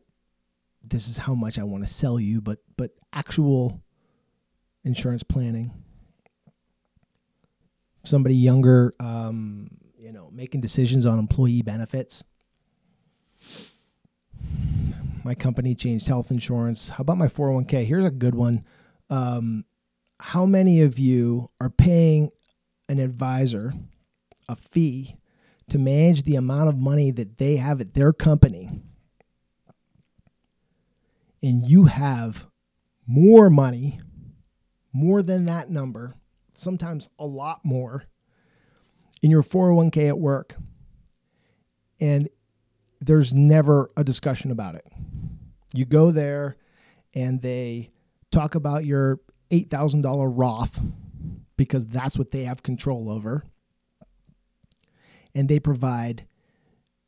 this 0.83 1.09
is 1.09 1.19
how 1.19 1.35
much 1.35 1.59
I 1.59 1.65
want 1.65 1.87
to 1.87 1.93
sell 1.93 2.19
you, 2.19 2.41
but 2.41 2.59
but 2.76 2.91
actual 3.12 3.83
insurance 4.85 5.23
planning. 5.23 5.73
Somebody 8.05 8.37
younger, 8.37 8.95
um, 9.00 9.69
you 9.99 10.12
know, 10.12 10.31
making 10.33 10.61
decisions 10.61 11.07
on 11.07 11.19
employee 11.19 11.62
benefits. 11.62 12.23
My 15.25 15.35
company 15.35 15.75
changed 15.75 16.07
health 16.07 16.31
insurance. 16.31 16.88
How 16.88 17.03
about 17.03 17.19
my 17.19 17.26
401k? 17.26 17.85
Here's 17.85 18.05
a 18.05 18.12
good 18.12 18.37
one. 18.37 18.65
Um, 19.11 19.65
how 20.20 20.46
many 20.46 20.82
of 20.82 20.99
you 20.99 21.49
are 21.61 21.70
paying 21.70 22.30
an 22.88 22.99
advisor 22.99 23.75
a 24.49 24.56
fee 24.56 25.16
to 25.68 25.78
manage 25.78 26.23
the 26.23 26.37
amount 26.37 26.68
of 26.68 26.78
money 26.78 27.11
that 27.11 27.38
they 27.38 27.56
have 27.56 27.80
at 27.80 27.94
their 27.94 28.12
company 28.12 28.70
and 31.42 31.66
you 31.66 31.85
have 31.85 32.46
more 33.06 33.50
money, 33.50 34.00
more 34.92 35.23
than 35.23 35.44
that 35.46 35.70
number, 35.70 36.14
sometimes 36.54 37.08
a 37.18 37.26
lot 37.26 37.64
more 37.64 38.04
in 39.23 39.30
your 39.30 39.42
401k 39.42 40.08
at 40.08 40.18
work 40.18 40.54
and 42.00 42.28
there's 43.00 43.35
never 43.35 43.90
a 43.96 44.04
discussion 44.04 44.50
about 44.50 44.75
it. 44.75 44.87
You 45.75 45.85
go 45.85 46.11
there 46.11 46.56
and 47.14 47.40
they 47.40 47.90
talk 48.30 48.54
about 48.54 48.85
your 48.85 49.20
$8,000 49.50 50.33
Roth 50.35 50.81
because 51.57 51.87
that's 51.87 52.19
what 52.19 52.31
they 52.31 52.45
have 52.45 52.62
control 52.62 53.11
over. 53.11 53.45
And 55.35 55.49
they 55.49 55.61
provide 55.61 56.26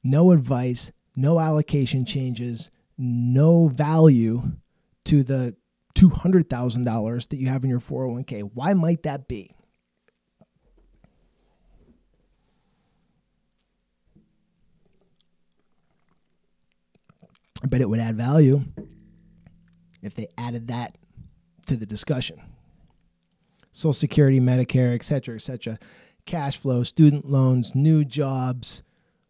no 0.04 0.33
advice, 0.33 0.92
no 1.16 1.40
allocation 1.40 2.04
changes, 2.04 2.71
no 2.97 3.68
value 3.68 4.42
to 5.04 5.23
the 5.23 5.57
$200,000 5.95 7.28
that 7.28 7.37
you 7.38 7.49
have 7.49 7.64
in 7.64 7.71
your 7.71 7.80
401k. 7.80 8.50
Why 8.54 8.75
might 8.75 9.02
that 9.04 9.26
be? 9.26 9.54
I 17.62 17.66
bet 17.66 17.80
it 17.80 17.88
would 17.88 17.99
add 17.99 18.16
value 18.16 18.62
if 20.00 20.14
they 20.14 20.28
added 20.38 20.68
that 20.68 20.97
to 21.68 21.76
the 21.76 21.87
discussion. 21.87 22.40
Social 23.72 23.92
Security, 23.92 24.40
Medicare, 24.40 24.94
et 24.94 25.04
cetera, 25.04 25.37
et 25.37 25.42
cetera. 25.42 25.78
Cash 26.26 26.58
flow, 26.58 26.82
student 26.82 27.28
loans, 27.28 27.75
new 27.75 28.04
jobs, 28.04 28.82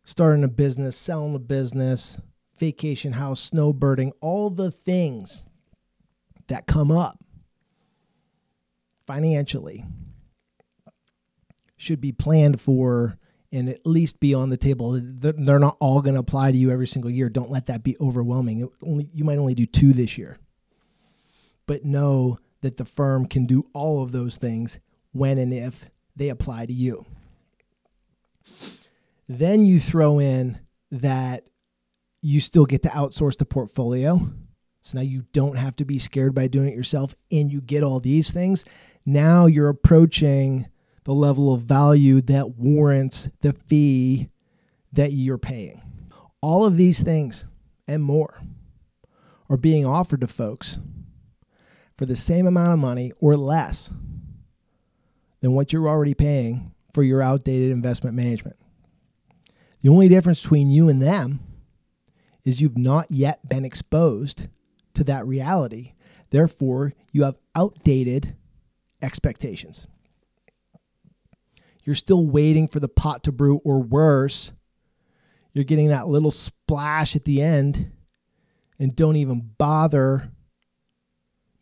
starting 0.05 0.45
a 0.45 0.49
business, 0.49 0.97
selling 0.97 1.35
a 1.35 1.39
business, 1.39 2.19
vacation 2.59 3.13
house, 3.13 3.51
snowbirding, 3.51 4.13
all 4.21 4.51
the 4.51 4.71
things 4.71 5.45
that 6.49 6.67
come 6.67 6.91
up 6.91 7.19
financially 9.07 9.85
should 11.77 12.01
be 12.01 12.13
planned 12.13 12.61
for 12.61 13.19
and 13.53 13.69
at 13.69 13.87
least 13.87 14.21
be 14.21 14.35
on 14.35 14.51
the 14.51 14.57
table. 14.57 15.01
They're 15.01 15.59
not 15.59 15.77
all 15.81 16.03
going 16.03 16.15
to 16.15 16.21
apply 16.21 16.53
to 16.53 16.59
you 16.59 16.71
every 16.71 16.87
single 16.87 17.11
year. 17.11 17.29
Don't 17.29 17.51
let 17.51 17.67
that 17.67 17.83
be 17.83 17.97
overwhelming. 18.01 18.69
only 18.83 19.09
you 19.15 19.25
might 19.25 19.39
only 19.39 19.55
do 19.55 19.67
two 19.67 19.93
this 19.93 20.19
year 20.19 20.39
but 21.69 21.85
know 21.85 22.41
that 22.63 22.77
the 22.77 22.85
firm 22.85 23.27
can 23.27 23.47
do 23.47 23.65
all 23.73 24.03
of 24.03 24.11
those 24.11 24.37
things 24.37 24.81
when 25.13 25.39
and 25.39 25.55
if 25.55 25.89
they 26.17 26.31
apply 26.31 26.67
to 26.67 26.73
you. 26.73 27.05
Then 29.29 29.65
you 29.65 29.79
throw 29.79 30.19
in 30.19 30.59
that 30.91 31.45
you 32.23 32.41
still 32.41 32.65
get 32.65 32.83
to 32.83 32.89
outsource 32.89 33.37
the 33.39 33.45
portfolio. 33.45 34.31
So 34.83 34.99
now 34.99 35.05
you 35.05 35.25
don't 35.33 35.57
have 35.57 35.77
to 35.77 35.85
be 35.85 35.99
scared 35.99 36.35
by 36.35 36.49
doing 36.49 36.71
it 36.71 36.77
yourself 36.77 37.15
and 37.31 37.53
you 37.53 37.61
get 37.61 37.85
all 37.85 38.01
these 38.01 38.31
things. 38.33 38.65
Now 39.05 39.47
you're 39.47 39.69
approaching 39.69 40.67
the 41.05 41.13
level 41.13 41.53
of 41.53 41.63
value 41.63 42.23
that 42.23 42.57
warrants 42.57 43.29
the 43.43 43.53
fee 43.53 44.31
that 44.95 45.13
you're 45.13 45.39
paying. 45.39 45.83
All 46.41 46.65
of 46.65 46.77
these 46.77 47.03
things 47.03 47.45
and 47.87 48.03
more 48.03 48.41
are 49.51 49.57
being 49.59 49.85
offered 49.85 50.23
to 50.23 50.27
folks 50.29 50.79
for 51.99 52.07
the 52.07 52.17
same 52.17 52.47
amount 52.47 52.73
of 52.73 52.79
money 52.79 53.13
or 53.21 53.37
less 53.37 53.91
than 55.41 55.53
what 55.53 55.73
you're 55.73 55.89
already 55.89 56.15
paying 56.15 56.73
for 56.95 57.03
your 57.03 57.21
outdated 57.21 57.73
investment 57.73 58.17
management. 58.17 58.57
The 59.83 59.91
only 59.91 60.09
difference 60.09 60.41
between 60.41 60.71
you 60.71 60.89
and 60.89 61.03
them 61.03 61.41
is 62.45 62.61
you've 62.61 62.79
not 62.79 63.11
yet 63.11 63.47
been 63.47 63.65
exposed 63.65 64.47
to 64.95 65.05
that 65.05 65.27
reality. 65.27 65.93
Therefore, 66.31 66.95
you 67.13 67.25
have 67.25 67.37
outdated 67.55 68.35
expectations. 69.03 69.87
You're 71.85 71.95
still 71.95 72.25
waiting 72.25 72.69
for 72.69 72.81
the 72.81 72.89
pot 72.89 73.25
to 73.25 73.33
brew, 73.33 73.57
or 73.65 73.81
worse, 73.81 74.53
you're 75.53 75.65
getting 75.65 75.89
that 75.89 76.07
little 76.07 76.31
splash 76.31 77.17
at 77.17 77.25
the 77.25 77.43
end 77.43 77.91
and 78.79 78.95
don't 78.95 79.17
even 79.17 79.51
bother 79.59 80.31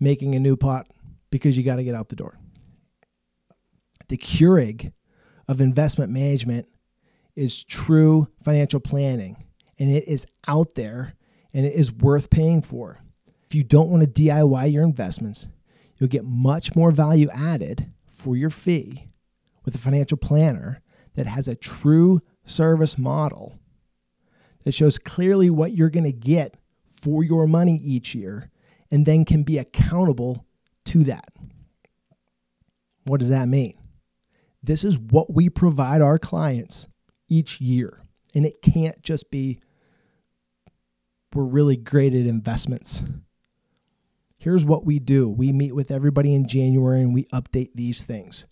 making 0.00 0.34
a 0.34 0.40
new 0.40 0.56
pot 0.56 0.86
because 1.30 1.56
you 1.56 1.62
got 1.62 1.76
to 1.76 1.84
get 1.84 1.94
out 1.94 2.08
the 2.08 2.16
door. 2.16 2.38
The 4.08 4.16
Keurig 4.16 4.92
of 5.48 5.60
investment 5.60 6.12
management 6.12 6.66
is 7.34 7.64
true 7.64 8.28
financial 8.44 8.80
planning, 8.80 9.44
and 9.78 9.90
it 9.90 10.08
is 10.08 10.26
out 10.46 10.74
there 10.74 11.14
and 11.52 11.66
it 11.66 11.74
is 11.74 11.92
worth 11.92 12.30
paying 12.30 12.62
for. 12.62 13.00
If 13.48 13.54
you 13.54 13.62
don't 13.62 13.90
want 13.90 14.02
to 14.02 14.22
DIY 14.22 14.72
your 14.72 14.84
investments, 14.84 15.46
you'll 15.98 16.08
get 16.08 16.24
much 16.24 16.74
more 16.74 16.90
value 16.90 17.28
added 17.30 17.86
for 18.08 18.36
your 18.36 18.50
fee 18.50 19.08
with 19.64 19.74
a 19.74 19.78
financial 19.78 20.18
planner 20.18 20.82
that 21.14 21.26
has 21.26 21.48
a 21.48 21.54
true 21.54 22.20
service 22.44 22.98
model 22.98 23.58
that 24.64 24.72
shows 24.72 24.98
clearly 24.98 25.50
what 25.50 25.72
you're 25.72 25.90
going 25.90 26.04
to 26.04 26.12
get 26.12 26.54
for 27.02 27.22
your 27.22 27.46
money 27.46 27.78
each 27.82 28.14
year 28.14 28.50
and 28.90 29.04
then 29.04 29.24
can 29.24 29.42
be 29.42 29.58
accountable 29.58 30.44
to 30.86 31.04
that. 31.04 31.32
What 33.04 33.20
does 33.20 33.30
that 33.30 33.48
mean? 33.48 33.74
This 34.62 34.84
is 34.84 34.98
what 34.98 35.32
we 35.32 35.48
provide 35.48 36.02
our 36.02 36.18
clients 36.18 36.88
each 37.28 37.60
year. 37.60 38.00
And 38.34 38.44
it 38.44 38.60
can't 38.62 39.00
just 39.02 39.30
be 39.30 39.60
we're 41.36 41.44
really 41.44 41.76
great 41.76 42.14
at 42.14 42.26
investments. 42.26 43.02
Here's 44.38 44.64
what 44.64 44.86
we 44.86 44.98
do. 44.98 45.28
We 45.28 45.52
meet 45.52 45.74
with 45.74 45.90
everybody 45.90 46.34
in 46.34 46.48
January 46.48 47.02
and 47.02 47.12
we 47.12 47.24
update 47.24 47.72
these 47.74 48.04
things. 48.04 48.46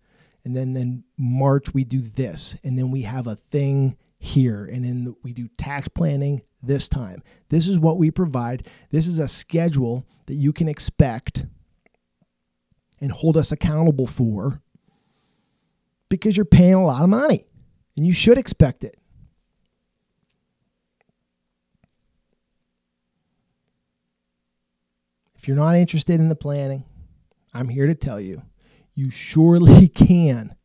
And 0.44 0.54
then 0.54 0.76
in 0.76 1.04
March 1.16 1.72
we 1.72 1.84
do 1.84 2.02
this. 2.02 2.56
And 2.62 2.78
then 2.78 2.90
we 2.90 3.02
have 3.02 3.26
a 3.26 3.36
thing 3.50 3.96
here. 4.24 4.64
And 4.64 4.84
then 4.84 5.14
we 5.22 5.32
do 5.32 5.48
tax 5.58 5.88
planning 5.88 6.42
this 6.62 6.88
time. 6.88 7.22
This 7.48 7.68
is 7.68 7.78
what 7.78 7.98
we 7.98 8.10
provide. 8.10 8.66
This 8.90 9.06
is 9.06 9.18
a 9.18 9.28
schedule 9.28 10.06
that 10.26 10.34
you 10.34 10.52
can 10.52 10.68
expect 10.68 11.44
and 13.00 13.12
hold 13.12 13.36
us 13.36 13.52
accountable 13.52 14.06
for 14.06 14.60
because 16.08 16.36
you're 16.36 16.46
paying 16.46 16.74
a 16.74 16.84
lot 16.84 17.02
of 17.02 17.08
money 17.08 17.44
and 17.96 18.06
you 18.06 18.12
should 18.12 18.38
expect 18.38 18.84
it. 18.84 18.96
If 25.36 25.48
you're 25.48 25.56
not 25.56 25.76
interested 25.76 26.18
in 26.18 26.30
the 26.30 26.34
planning, 26.34 26.84
I'm 27.52 27.68
here 27.68 27.88
to 27.88 27.94
tell 27.94 28.18
you, 28.18 28.40
you 28.94 29.10
surely 29.10 29.88
can 29.94 30.56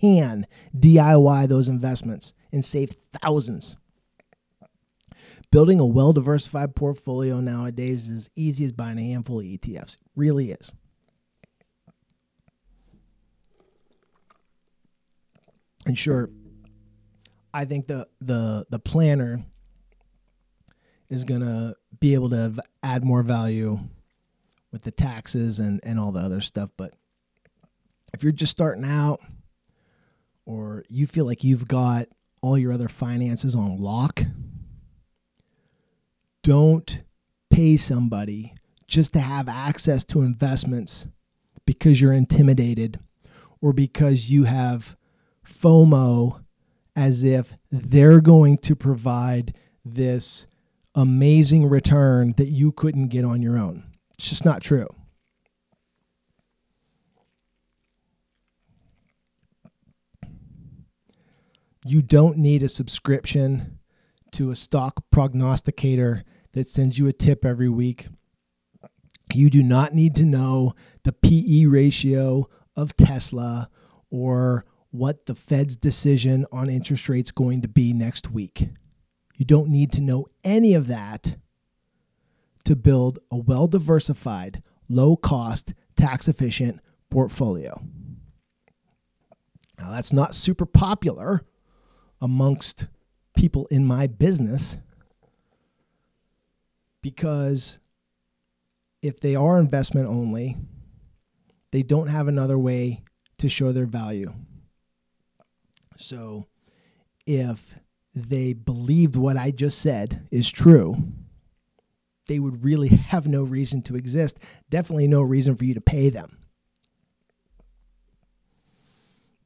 can 0.00 0.46
DIY 0.76 1.48
those 1.48 1.68
investments 1.68 2.32
and 2.52 2.64
save 2.64 2.94
thousands. 3.20 3.76
Building 5.50 5.80
a 5.80 5.86
well 5.86 6.12
diversified 6.12 6.74
portfolio 6.74 7.40
nowadays 7.40 8.08
is 8.08 8.16
as 8.16 8.30
easy 8.34 8.64
as 8.64 8.72
buying 8.72 8.98
a 8.98 9.02
handful 9.02 9.40
of 9.40 9.44
ETFs. 9.44 9.94
It 9.94 10.00
really 10.16 10.50
is. 10.50 10.72
And 15.84 15.98
sure, 15.98 16.30
I 17.52 17.64
think 17.64 17.86
the 17.86 18.08
the 18.20 18.66
the 18.70 18.78
planner 18.78 19.44
is 21.10 21.24
gonna 21.24 21.74
be 22.00 22.14
able 22.14 22.30
to 22.30 22.54
add 22.82 23.04
more 23.04 23.22
value 23.22 23.78
with 24.70 24.82
the 24.82 24.90
taxes 24.90 25.60
and, 25.60 25.80
and 25.82 26.00
all 26.00 26.12
the 26.12 26.20
other 26.20 26.40
stuff. 26.40 26.70
But 26.76 26.94
if 28.14 28.22
you're 28.22 28.32
just 28.32 28.52
starting 28.52 28.84
out 28.84 29.20
or 30.52 30.84
you 30.88 31.06
feel 31.06 31.24
like 31.24 31.44
you've 31.44 31.66
got 31.66 32.08
all 32.42 32.58
your 32.58 32.72
other 32.72 32.88
finances 32.88 33.54
on 33.54 33.80
lock, 33.80 34.20
don't 36.42 37.02
pay 37.50 37.76
somebody 37.76 38.54
just 38.86 39.14
to 39.14 39.20
have 39.20 39.48
access 39.48 40.04
to 40.04 40.22
investments 40.22 41.06
because 41.64 41.98
you're 41.98 42.12
intimidated 42.12 42.98
or 43.62 43.72
because 43.72 44.28
you 44.28 44.44
have 44.44 44.96
FOMO 45.46 46.42
as 46.94 47.24
if 47.24 47.54
they're 47.70 48.20
going 48.20 48.58
to 48.58 48.76
provide 48.76 49.54
this 49.84 50.46
amazing 50.94 51.66
return 51.66 52.34
that 52.36 52.48
you 52.48 52.72
couldn't 52.72 53.08
get 53.08 53.24
on 53.24 53.40
your 53.40 53.56
own. 53.56 53.84
It's 54.18 54.28
just 54.28 54.44
not 54.44 54.60
true. 54.60 54.88
You 61.84 62.00
don't 62.00 62.38
need 62.38 62.62
a 62.62 62.68
subscription 62.68 63.80
to 64.32 64.52
a 64.52 64.56
stock 64.56 65.04
prognosticator 65.10 66.22
that 66.52 66.68
sends 66.68 66.96
you 66.96 67.08
a 67.08 67.12
tip 67.12 67.44
every 67.44 67.68
week. 67.68 68.06
You 69.34 69.50
do 69.50 69.62
not 69.64 69.92
need 69.92 70.16
to 70.16 70.24
know 70.24 70.74
the 71.02 71.12
PE 71.12 71.64
ratio 71.64 72.48
of 72.76 72.96
Tesla 72.96 73.68
or 74.10 74.64
what 74.90 75.26
the 75.26 75.34
Fed's 75.34 75.74
decision 75.74 76.46
on 76.52 76.70
interest 76.70 77.08
rates 77.08 77.32
going 77.32 77.62
to 77.62 77.68
be 77.68 77.92
next 77.92 78.30
week. 78.30 78.68
You 79.36 79.44
don't 79.44 79.70
need 79.70 79.92
to 79.92 80.02
know 80.02 80.26
any 80.44 80.74
of 80.74 80.88
that 80.88 81.34
to 82.64 82.76
build 82.76 83.18
a 83.30 83.36
well 83.36 83.66
diversified, 83.66 84.62
low 84.88 85.16
cost, 85.16 85.74
tax 85.96 86.28
efficient 86.28 86.80
portfolio. 87.10 87.82
Now, 89.78 89.90
that's 89.90 90.12
not 90.12 90.36
super 90.36 90.66
popular 90.66 91.42
amongst 92.22 92.86
people 93.36 93.66
in 93.66 93.84
my 93.84 94.06
business 94.06 94.78
because 97.02 97.80
if 99.02 99.18
they 99.20 99.34
are 99.34 99.58
investment 99.58 100.06
only, 100.06 100.56
they 101.72 101.82
don't 101.82 102.06
have 102.06 102.28
another 102.28 102.56
way 102.56 103.02
to 103.38 103.48
show 103.48 103.72
their 103.72 103.86
value. 103.86 104.32
So 105.98 106.46
if 107.26 107.74
they 108.14 108.52
believed 108.52 109.16
what 109.16 109.36
I 109.36 109.50
just 109.50 109.80
said 109.80 110.28
is 110.30 110.48
true, 110.48 110.96
they 112.28 112.38
would 112.38 112.62
really 112.64 112.88
have 112.88 113.26
no 113.26 113.42
reason 113.42 113.82
to 113.82 113.96
exist. 113.96 114.38
Definitely 114.70 115.08
no 115.08 115.22
reason 115.22 115.56
for 115.56 115.64
you 115.64 115.74
to 115.74 115.80
pay 115.80 116.10
them. 116.10 116.38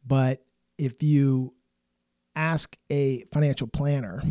But 0.07 0.45
if 0.77 1.03
you 1.03 1.55
ask 2.37 2.77
a 2.91 3.25
financial 3.33 3.67
planner, 3.67 4.23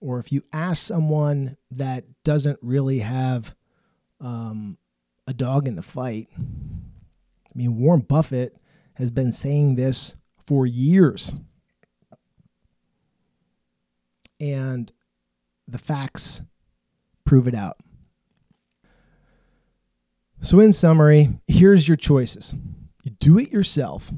or 0.00 0.18
if 0.18 0.32
you 0.32 0.42
ask 0.52 0.82
someone 0.82 1.56
that 1.72 2.04
doesn't 2.24 2.58
really 2.62 3.00
have 3.00 3.54
um, 4.20 4.78
a 5.26 5.34
dog 5.34 5.68
in 5.68 5.76
the 5.76 5.82
fight, 5.82 6.28
I 6.38 7.52
mean, 7.54 7.78
Warren 7.78 8.00
Buffett 8.00 8.56
has 8.94 9.10
been 9.10 9.32
saying 9.32 9.76
this 9.76 10.14
for 10.46 10.66
years. 10.66 11.32
And 14.40 14.90
the 15.66 15.78
facts 15.78 16.40
prove 17.24 17.48
it 17.48 17.54
out. 17.54 17.76
So, 20.40 20.60
in 20.60 20.72
summary, 20.72 21.30
here's 21.46 21.86
your 21.86 21.96
choices 21.96 22.54
you 23.02 23.10
do 23.10 23.38
it 23.38 23.50
yourself. 23.50 24.10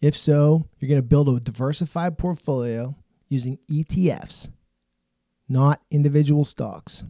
If 0.00 0.16
so, 0.16 0.66
you're 0.78 0.88
going 0.88 1.00
to 1.00 1.06
build 1.06 1.28
a 1.28 1.40
diversified 1.40 2.16
portfolio 2.16 2.94
using 3.28 3.58
ETFs, 3.70 4.48
not 5.48 5.80
individual 5.90 6.44
stocks. 6.44 7.04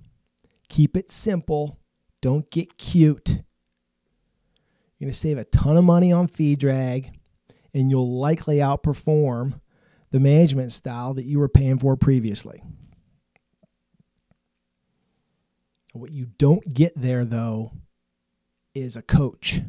Keep 0.68 0.96
it 0.96 1.11
simple. 1.11 1.79
Don't 2.20 2.50
get 2.50 2.76
cute. 2.76 3.29
You're 3.29 5.07
going 5.07 5.12
to 5.12 5.18
save 5.18 5.38
a 5.38 5.44
ton 5.44 5.76
of 5.76 5.85
money 5.85 6.12
on 6.12 6.26
fee 6.26 6.57
drag, 6.57 7.12
and 7.72 7.90
you'll 7.90 8.18
likely 8.18 8.57
outperform 8.57 9.61
the 10.11 10.20
management 10.20 10.72
style 10.72 11.14
that 11.14 11.24
you 11.24 11.38
were 11.38 11.48
paying 11.48 11.79
for 11.79 11.96
previously. 11.96 12.62
What 15.92 16.11
you 16.12 16.26
don't 16.26 16.62
get 16.72 16.92
there, 16.96 17.24
though, 17.24 17.72
is 18.74 18.96
a 18.96 19.03
coach. 19.03 19.61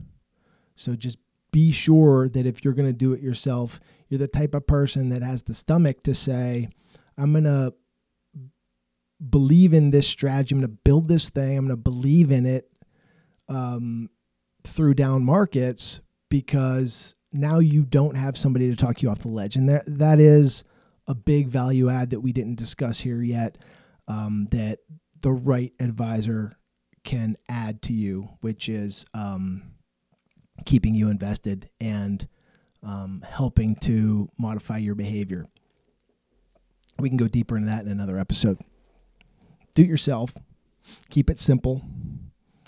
So 0.76 0.96
just 0.96 1.18
be 1.52 1.72
sure 1.72 2.30
that 2.30 2.46
if 2.46 2.64
you're 2.64 2.74
going 2.74 2.88
to 2.88 2.94
do 2.94 3.14
it 3.14 3.22
yourself, 3.22 3.80
you're 4.10 4.20
the 4.20 4.28
type 4.28 4.54
of 4.54 4.68
person 4.68 5.10
that 5.10 5.24
has 5.24 5.44
the 5.44 5.54
stomach 5.54 6.04
to 6.04 6.14
say, 6.14 6.70
I'm 7.18 7.32
going 7.32 7.44
to 7.44 7.74
believe 9.30 9.74
in 9.74 9.90
this 9.90 10.08
strategy. 10.08 10.56
I'm 10.56 10.62
going 10.62 10.72
to 10.72 10.80
build 10.84 11.08
this 11.08 11.30
thing. 11.30 11.58
I'm 11.58 11.68
going 11.68 11.78
to 11.78 11.84
believe 11.84 12.32
in 12.32 12.46
it 12.46 12.70
um, 13.50 14.10
through 14.64 14.96
down 14.96 15.24
markets 15.24 16.02
because 16.30 17.14
now 17.32 17.60
you 17.60 17.84
don't 17.84 18.16
have 18.18 18.38
somebody 18.38 18.70
to 18.70 18.76
talk 18.76 19.02
you 19.02 19.10
off 19.10 19.20
the 19.20 19.28
ledge. 19.28 19.56
And 19.56 19.70
that, 19.70 19.84
that 20.00 20.20
is 20.20 20.64
a 21.08 21.16
big 21.16 21.48
value 21.48 21.90
add 21.90 22.12
that 22.12 22.22
we 22.22 22.32
didn't 22.32 22.56
discuss 22.56 23.00
here 23.00 23.22
yet 23.22 23.58
um, 24.08 24.48
that 24.52 24.80
the 25.22 25.32
right 25.32 25.74
advisor 25.80 26.58
can 27.04 27.36
add 27.50 27.82
to 27.84 27.94
you, 27.94 28.30
which 28.42 28.70
is 28.70 29.06
um, 29.14 29.64
keeping 30.65 30.95
you 30.95 31.10
invested 31.10 31.69
and 31.80 32.28
um, 32.84 33.24
helping 33.28 33.76
to 33.78 34.30
modify 34.38 34.78
your 34.78 34.95
behavior. 34.95 35.45
We 37.00 37.10
can 37.10 37.17
go 37.17 37.28
deeper 37.28 37.56
into 37.56 37.69
that 37.69 37.86
in 37.86 37.91
another 37.91 38.17
episode. 38.17 38.60
Do 39.76 39.84
it 39.84 39.89
yourself. 39.89 40.34
Keep 41.10 41.30
it 41.30 41.39
simple. 41.39 41.82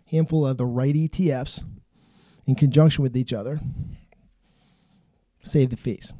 Handful 0.05 0.45
of 0.45 0.57
the 0.57 0.65
right 0.65 0.93
ETFs 0.93 1.63
in 2.45 2.55
conjunction 2.55 3.03
with 3.03 3.17
each 3.17 3.33
other. 3.33 3.59
Save 5.43 5.71
the 5.71 5.77
fees. 5.77 6.13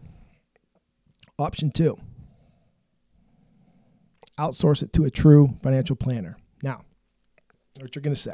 Option 1.39 1.71
two 1.71 1.97
outsource 4.37 4.83
it 4.83 4.93
to 4.93 5.05
a 5.05 5.11
true 5.11 5.57
financial 5.61 5.95
planner. 5.95 6.37
Now, 6.61 6.81
what 7.79 7.95
you're 7.95 8.01
going 8.01 8.15
to 8.15 8.21
say. 8.21 8.33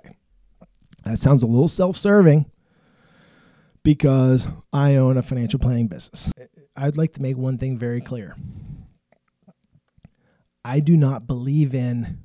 That 1.03 1.19
sounds 1.19 1.43
a 1.43 1.47
little 1.47 1.67
self 1.67 1.95
serving 1.95 2.49
because 3.83 4.47
I 4.73 4.95
own 4.95 5.17
a 5.17 5.23
financial 5.23 5.59
planning 5.59 5.87
business. 5.87 6.31
I'd 6.75 6.97
like 6.97 7.13
to 7.13 7.21
make 7.21 7.37
one 7.37 7.57
thing 7.57 7.77
very 7.77 8.01
clear 8.01 8.35
I 10.63 10.81
do 10.81 10.97
not 10.97 11.25
believe 11.25 11.73
in 11.73 12.19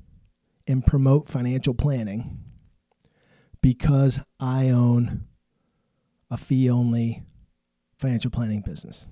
and 0.67 0.85
promote 0.85 1.27
financial 1.27 1.73
planning 1.73 2.39
because 3.61 4.19
I 4.39 4.69
own 4.69 5.25
a 6.29 6.37
fee 6.37 6.69
only 6.69 7.23
financial 7.97 8.31
planning 8.31 8.61
business. 8.61 9.07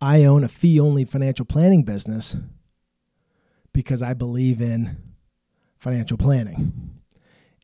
I 0.00 0.26
own 0.26 0.44
a 0.44 0.48
fee 0.48 0.80
only 0.80 1.04
financial 1.04 1.46
planning 1.46 1.84
business 1.84 2.36
because 3.72 4.02
I 4.02 4.14
believe 4.14 4.60
in 4.60 4.96
financial 5.78 6.18
planning. 6.18 7.00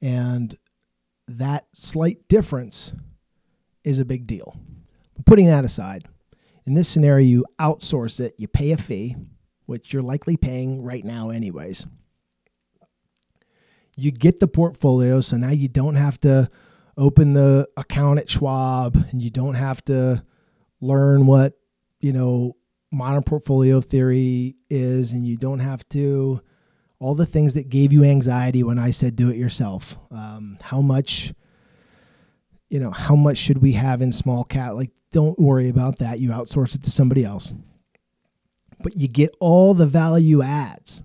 And 0.00 0.57
that 1.38 1.64
slight 1.73 2.29
difference 2.29 2.93
is 3.85 4.01
a 4.01 4.05
big 4.05 4.27
deal. 4.27 4.57
But 5.16 5.27
putting 5.27 5.47
that 5.47 5.64
aside, 5.64 6.05
in 6.66 6.75
this 6.75 6.88
scenario, 6.88 7.27
you 7.27 7.45
outsource 7.59 8.21
it, 8.21 8.35
you 8.38 8.49
pay 8.49 8.73
a 8.73 8.77
fee, 8.77 9.16
which 9.66 9.93
you're 9.93 10.03
likely 10.03 10.37
paying 10.37 10.83
right 10.83 11.05
now, 11.05 11.31
anyways. 11.31 11.87
You 13.97 14.11
get 14.11 14.40
the 14.40 14.49
portfolio, 14.49 15.21
so 15.21 15.37
now 15.37 15.51
you 15.51 15.69
don't 15.69 15.97
have 15.97 16.19
to 16.21 16.51
open 16.97 17.33
the 17.33 17.69
account 17.77 18.19
at 18.19 18.29
Schwab 18.29 18.97
and 19.11 19.23
you 19.23 19.31
don't 19.31 19.55
have 19.55 19.85
to 19.87 20.25
learn 20.81 21.27
what, 21.27 21.59
you 22.01 22.12
know, 22.12 22.57
modern 22.90 23.23
portfolio 23.23 23.81
theory 23.81 24.57
is, 24.69 25.12
and 25.12 25.27
you 25.27 25.37
don't 25.37 25.61
have 25.61 25.88
to 25.90 26.40
all 27.00 27.14
the 27.14 27.26
things 27.26 27.54
that 27.54 27.68
gave 27.68 27.92
you 27.92 28.04
anxiety 28.04 28.62
when 28.62 28.78
I 28.78 28.90
said 28.90 29.16
do 29.16 29.30
it 29.30 29.36
yourself. 29.36 29.98
Um, 30.10 30.58
how 30.62 30.82
much, 30.82 31.32
you 32.68 32.78
know, 32.78 32.90
how 32.90 33.16
much 33.16 33.38
should 33.38 33.58
we 33.58 33.72
have 33.72 34.02
in 34.02 34.12
small 34.12 34.44
cap? 34.44 34.74
Like, 34.74 34.90
don't 35.10 35.38
worry 35.38 35.70
about 35.70 35.98
that. 35.98 36.20
You 36.20 36.28
outsource 36.28 36.74
it 36.74 36.84
to 36.84 36.90
somebody 36.90 37.24
else. 37.24 37.52
But 38.82 38.96
you 38.96 39.08
get 39.08 39.34
all 39.40 39.74
the 39.74 39.86
value 39.86 40.42
adds 40.42 41.02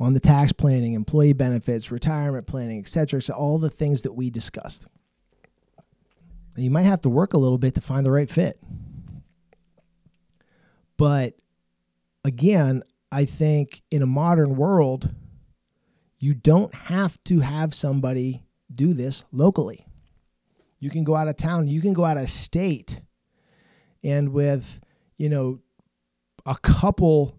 on 0.00 0.12
the 0.12 0.20
tax 0.20 0.52
planning, 0.52 0.94
employee 0.94 1.32
benefits, 1.32 1.90
retirement 1.90 2.46
planning, 2.46 2.80
etc. 2.80 3.22
So 3.22 3.34
all 3.34 3.58
the 3.58 3.70
things 3.70 4.02
that 4.02 4.12
we 4.12 4.30
discussed. 4.30 4.86
And 6.56 6.64
you 6.64 6.70
might 6.70 6.82
have 6.82 7.02
to 7.02 7.08
work 7.08 7.34
a 7.34 7.38
little 7.38 7.58
bit 7.58 7.76
to 7.76 7.80
find 7.80 8.04
the 8.04 8.10
right 8.10 8.30
fit. 8.30 8.60
But 10.96 11.34
again, 12.24 12.82
I 13.10 13.24
think 13.24 13.82
in 13.90 14.02
a 14.02 14.06
modern 14.06 14.56
world, 14.56 15.08
you 16.18 16.34
don't 16.34 16.74
have 16.74 17.16
to 17.24 17.40
have 17.40 17.74
somebody 17.74 18.42
do 18.72 18.92
this 18.94 19.24
locally. 19.32 19.86
You 20.80 20.90
can 20.90 21.04
go 21.04 21.14
out 21.14 21.28
of 21.28 21.36
town, 21.36 21.68
you 21.68 21.80
can 21.80 21.92
go 21.92 22.04
out 22.04 22.18
of 22.18 22.28
state, 22.28 23.00
and 24.02 24.32
with, 24.32 24.80
you 25.16 25.28
know, 25.28 25.60
a 26.46 26.54
couple 26.54 27.38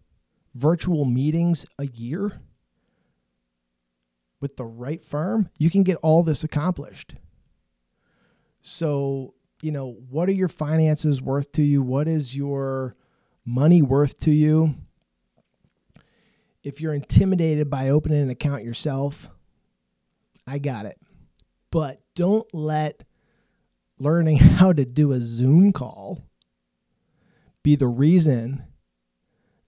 virtual 0.56 1.06
meetings 1.06 1.65
a 1.78 1.86
year 1.86 2.32
with 4.42 4.56
the 4.56 4.65
right 4.65 5.04
firm, 5.04 5.50
you 5.58 5.70
can 5.70 5.84
get 5.84 5.98
all 5.98 6.24
this 6.24 6.44
accomplished. 6.44 7.15
So, 8.62 9.34
you 9.62 9.72
know, 9.72 9.98
what 10.10 10.30
are 10.30 10.34
your 10.34 10.50
finances 10.50 11.22
worth 11.22 11.52
to 11.54 11.63
you? 11.63 11.82
What 11.82 12.08
is 12.08 12.36
your 12.36 12.96
money 13.46 13.82
worth 13.82 14.18
to 14.22 14.32
you? 14.32 14.76
If 16.63 16.82
you're 16.82 16.93
intimidated 16.93 17.69
by 17.69 17.89
opening 17.89 18.22
an 18.22 18.30
account 18.30 18.63
yourself, 18.63 19.30
I 20.45 20.60
got 20.60 20.86
it. 20.86 21.00
But 21.72 22.02
don't 22.15 22.48
let 22.54 23.04
learning 24.00 24.38
how 24.38 24.74
to 24.74 24.86
do 24.86 25.12
a 25.12 25.19
Zoom 25.19 25.72
call 25.72 26.24
be 27.63 27.76
the 27.76 27.88
reason 27.88 28.63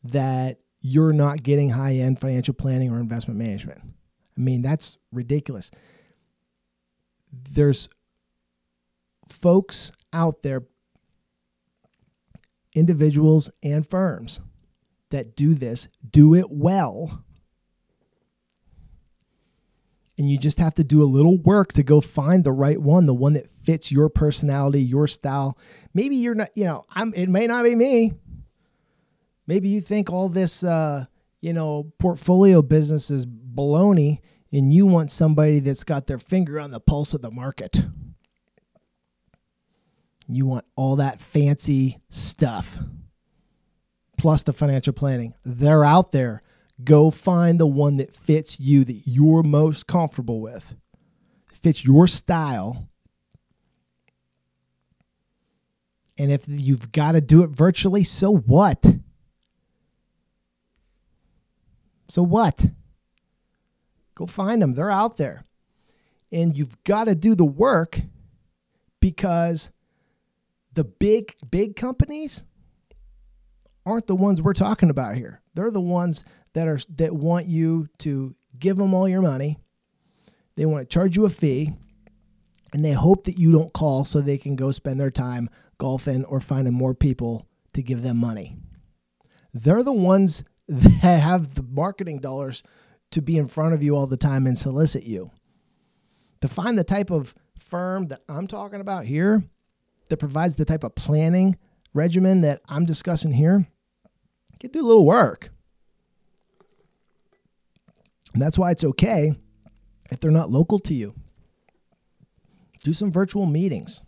that 0.06 0.60
you're 0.82 1.14
not 1.14 1.44
getting 1.44 1.70
high 1.70 1.96
end 1.96 2.20
financial 2.20 2.54
planning 2.54 2.92
or 2.92 3.00
investment 3.00 3.40
management. 3.40 3.82
I 4.38 4.42
mean, 4.42 4.62
that's 4.62 4.98
ridiculous. 5.12 5.70
There's 7.52 7.90
folks 9.30 9.92
out 10.12 10.42
there, 10.42 10.64
individuals 12.74 13.52
and 13.62 13.88
firms, 13.88 14.40
that 15.12 15.36
do 15.36 15.54
this, 15.54 15.88
do 16.10 16.36
it 16.36 16.48
well. 16.50 17.24
And 20.18 20.30
you 20.30 20.38
just 20.38 20.60
have 20.60 20.76
to 20.76 20.84
do 20.84 21.02
a 21.02 21.06
little 21.06 21.38
work 21.38 21.74
to 21.74 21.84
go 21.84 22.02
find 22.02 22.44
the 22.44 22.52
right 22.52 22.80
one, 22.80 23.06
the 23.06 23.14
one 23.14 23.34
that 23.34 23.50
fits 23.64 23.92
your 23.92 24.10
personality, 24.10 24.82
your 24.82 25.08
style. 25.08 25.58
Maybe 25.94 26.18
you're 26.18 26.36
not, 26.36 26.50
you 26.56 26.66
know, 26.66 26.86
I'm 26.90 27.14
it 27.16 27.30
may 27.30 27.48
not 27.48 27.64
be 27.64 27.74
me. 27.74 28.14
Maybe 29.48 29.70
you 29.70 29.82
think 29.82 30.12
all 30.12 30.30
this 30.30 30.64
uh, 30.64 31.06
you 31.42 31.54
know, 31.54 31.92
portfolio 31.98 32.62
business 32.62 33.10
is 33.10 33.26
baloney 33.26 34.20
and 34.52 34.74
you 34.74 34.86
want 34.86 35.12
somebody 35.12 35.60
that's 35.60 35.84
got 35.84 36.06
their 36.08 36.20
finger 36.20 36.60
on 36.60 36.72
the 36.72 36.80
pulse 36.80 37.14
of 37.14 37.22
the 37.22 37.32
market. 37.32 37.82
You 40.28 40.46
want 40.46 40.66
all 40.76 40.98
that 40.98 41.20
fancy 41.20 42.00
stuff 42.10 42.78
plus 44.22 44.44
the 44.44 44.54
financial 44.54 44.94
planning. 44.94 45.34
They're 45.44 45.84
out 45.84 46.12
there. 46.12 46.44
Go 46.84 47.10
find 47.10 47.60
the 47.60 47.66
one 47.66 47.98
that 47.98 48.16
fits 48.16 48.60
you, 48.60 48.84
that 48.84 49.02
you're 49.06 49.42
most 49.42 49.88
comfortable 49.88 50.40
with, 50.40 50.64
fits 51.64 51.84
your 51.84 52.06
style. 52.06 52.88
And 56.20 56.32
if 56.32 56.44
you've 56.48 56.92
got 56.92 57.14
to 57.14 57.22
do 57.22 57.42
it 57.42 57.50
virtually, 57.50 58.04
so 58.04 58.32
what? 58.36 58.86
So 62.10 62.22
what? 62.22 62.64
Go 64.14 64.28
find 64.28 64.62
them. 64.62 64.76
They're 64.76 64.92
out 64.92 65.18
there. 65.18 65.44
And 66.32 66.56
you've 66.56 66.84
got 66.84 67.06
to 67.06 67.16
do 67.16 67.34
the 67.34 67.44
work 67.44 68.00
because 69.00 69.72
the 70.74 70.84
big, 70.84 71.36
big 71.50 71.76
companies 71.76 72.44
aren't 73.86 74.08
the 74.08 74.16
ones 74.16 74.42
we're 74.42 74.54
talking 74.54 74.90
about 74.90 75.16
here. 75.16 75.42
They're 75.54 75.72
the 75.72 75.82
ones 75.82 76.24
that 76.54 76.68
are 76.68 76.80
that 76.98 77.14
want 77.14 77.48
you 77.48 77.88
to 78.00 78.36
give 78.58 78.78
them 78.78 78.94
all 78.94 79.08
your 79.08 79.22
money. 79.22 79.58
They 80.56 80.66
want 80.66 80.90
to 80.90 80.94
charge 80.94 81.16
you 81.16 81.26
a 81.26 81.30
fee, 81.30 81.74
and 82.74 82.84
they 82.84 82.92
hope 82.92 83.26
that 83.26 83.40
you 83.40 83.52
don't 83.52 83.74
call 83.74 84.06
so 84.06 84.22
they 84.22 84.38
can 84.38 84.56
go 84.56 84.72
spend 84.72 85.00
their 85.00 85.12
time 85.12 85.50
golfing 85.78 86.26
or 86.26 86.40
finding 86.40 86.74
more 86.74 86.94
people 86.94 87.48
to 87.74 87.82
give 87.82 88.02
them 88.02 88.18
money. 88.18 88.58
They're 89.54 89.84
the 89.84 89.94
ones 89.94 90.44
that 90.68 91.20
have 91.20 91.54
the 91.54 91.64
marketing 91.64 92.20
dollars 92.20 92.64
to 93.12 93.22
be 93.22 93.38
in 93.38 93.48
front 93.48 93.74
of 93.74 93.84
you 93.84 93.96
all 93.96 94.08
the 94.08 94.18
time 94.18 94.48
and 94.48 94.58
solicit 94.58 95.04
you. 95.04 95.32
To 96.42 96.48
find 96.48 96.78
the 96.78 96.84
type 96.84 97.12
of 97.12 97.34
firm 97.60 98.08
that 98.08 98.22
I'm 98.28 98.48
talking 98.48 98.82
about 98.82 99.06
here 99.06 99.44
that 100.10 100.18
provides 100.18 100.56
the 100.56 100.66
type 100.66 100.84
of 100.84 100.96
planning 100.96 101.58
regimen 101.94 102.42
that 102.42 102.62
I'm 102.68 102.86
discussing 102.86 103.32
here, 103.32 103.68
can 104.62 104.72
do 104.72 104.82
a 104.82 104.88
little 104.88 105.06
work. 105.06 105.50
And 108.34 108.42
that's 108.42 108.58
why 108.58 108.72
it's 108.72 108.84
okay 108.84 109.34
if 110.12 110.20
they're 110.20 110.32
not 110.32 110.50
local 110.50 110.80
to 110.80 110.94
you. 110.94 111.14
Do 112.84 112.94
some 112.94 113.12
virtual 113.12 113.46
meetings. 113.46 114.04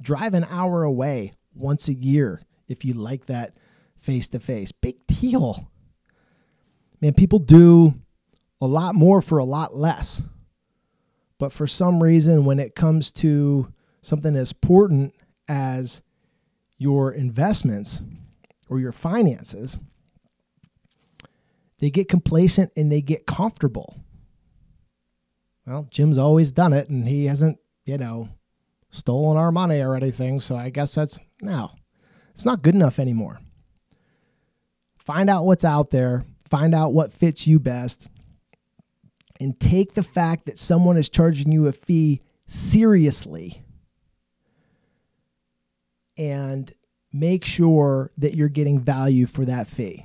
Drive 0.00 0.34
an 0.34 0.44
hour 0.44 0.84
away 0.84 1.32
once 1.54 1.88
a 1.88 1.94
year 1.94 2.42
if 2.68 2.84
you 2.84 2.92
like 2.92 3.26
that 3.26 3.56
face 4.00 4.28
to 4.28 4.38
face. 4.38 4.70
Big 4.72 5.06
deal. 5.06 5.68
Man, 7.00 7.14
people 7.14 7.38
do 7.38 7.94
a 8.60 8.66
lot 8.66 8.94
more 8.94 9.22
for 9.22 9.38
a 9.38 9.44
lot 9.44 9.74
less. 9.74 10.22
But 11.38 11.52
for 11.52 11.66
some 11.66 12.02
reason, 12.02 12.44
when 12.44 12.58
it 12.58 12.74
comes 12.74 13.12
to 13.12 13.72
something 14.02 14.34
as 14.36 14.52
important 14.52 15.14
as 15.48 16.00
your 16.78 17.12
investments 17.12 18.02
or 18.68 18.80
your 18.80 18.92
finances, 18.92 19.78
they 21.78 21.90
get 21.90 22.08
complacent 22.08 22.72
and 22.76 22.90
they 22.90 23.00
get 23.00 23.26
comfortable. 23.26 23.96
Well, 25.66 25.86
Jim's 25.90 26.18
always 26.18 26.52
done 26.52 26.72
it 26.72 26.88
and 26.88 27.06
he 27.06 27.26
hasn't, 27.26 27.58
you 27.84 27.98
know, 27.98 28.28
stolen 28.90 29.36
our 29.36 29.52
money 29.52 29.80
or 29.80 29.96
anything. 29.96 30.40
So 30.40 30.56
I 30.56 30.70
guess 30.70 30.94
that's 30.94 31.18
no, 31.40 31.70
it's 32.32 32.46
not 32.46 32.62
good 32.62 32.74
enough 32.74 32.98
anymore. 32.98 33.38
Find 34.98 35.28
out 35.30 35.44
what's 35.44 35.64
out 35.64 35.90
there, 35.90 36.24
find 36.48 36.74
out 36.74 36.92
what 36.92 37.12
fits 37.12 37.46
you 37.46 37.60
best, 37.60 38.08
and 39.40 39.58
take 39.58 39.94
the 39.94 40.02
fact 40.02 40.46
that 40.46 40.58
someone 40.58 40.96
is 40.96 41.08
charging 41.08 41.52
you 41.52 41.66
a 41.66 41.72
fee 41.72 42.22
seriously 42.46 43.62
and 46.16 46.72
make 47.18 47.44
sure 47.44 48.10
that 48.18 48.34
you're 48.34 48.48
getting 48.48 48.80
value 48.80 49.26
for 49.26 49.44
that 49.44 49.66
fee. 49.66 50.04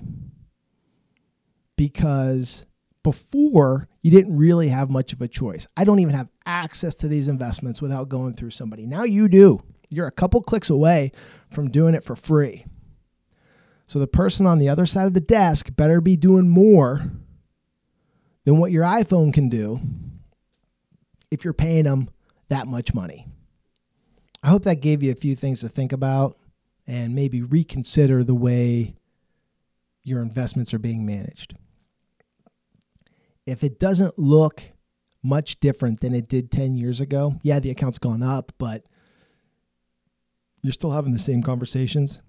Because 1.75 2.65
before, 3.03 3.87
you 4.01 4.11
didn't 4.11 4.37
really 4.37 4.67
have 4.67 4.89
much 4.89 5.13
of 5.13 5.21
a 5.21 5.27
choice. 5.27 5.67
I 5.75 5.83
don't 5.83 5.99
even 5.99 6.13
have 6.13 6.29
access 6.45 6.95
to 6.95 7.07
these 7.07 7.27
investments 7.27 7.81
without 7.81 8.09
going 8.09 8.33
through 8.33 8.51
somebody. 8.51 8.85
Now 8.85 9.03
you 9.03 9.27
do. 9.27 9.61
You're 9.89 10.07
a 10.07 10.11
couple 10.11 10.41
clicks 10.41 10.69
away 10.69 11.11
from 11.49 11.71
doing 11.71 11.95
it 11.95 12.03
for 12.03 12.15
free. 12.15 12.65
So 13.87 13.99
the 13.99 14.07
person 14.07 14.45
on 14.45 14.59
the 14.59 14.69
other 14.69 14.85
side 14.85 15.07
of 15.07 15.13
the 15.13 15.19
desk 15.19 15.75
better 15.75 15.99
be 15.99 16.15
doing 16.15 16.47
more 16.47 17.11
than 18.45 18.57
what 18.57 18.71
your 18.71 18.85
iPhone 18.85 19.33
can 19.33 19.49
do 19.49 19.81
if 21.29 21.43
you're 21.43 21.53
paying 21.53 21.83
them 21.83 22.09
that 22.49 22.67
much 22.67 22.93
money. 22.93 23.27
I 24.43 24.49
hope 24.49 24.63
that 24.63 24.81
gave 24.81 25.03
you 25.03 25.11
a 25.11 25.15
few 25.15 25.35
things 25.35 25.59
to 25.59 25.69
think 25.69 25.91
about 25.91 26.37
and 26.91 27.15
maybe 27.15 27.41
reconsider 27.41 28.21
the 28.21 28.35
way 28.35 28.93
your 30.03 30.21
investments 30.21 30.73
are 30.73 30.79
being 30.79 31.05
managed. 31.05 31.55
If 33.45 33.63
it 33.63 33.79
doesn't 33.79 34.19
look 34.19 34.61
much 35.23 35.61
different 35.61 36.01
than 36.01 36.13
it 36.13 36.27
did 36.27 36.51
10 36.51 36.75
years 36.75 36.99
ago, 36.99 37.39
yeah, 37.43 37.59
the 37.59 37.69
account's 37.69 37.99
gone 37.99 38.21
up, 38.21 38.51
but 38.57 38.83
you're 40.61 40.73
still 40.73 40.91
having 40.91 41.13
the 41.13 41.17
same 41.17 41.43
conversations 41.43 42.21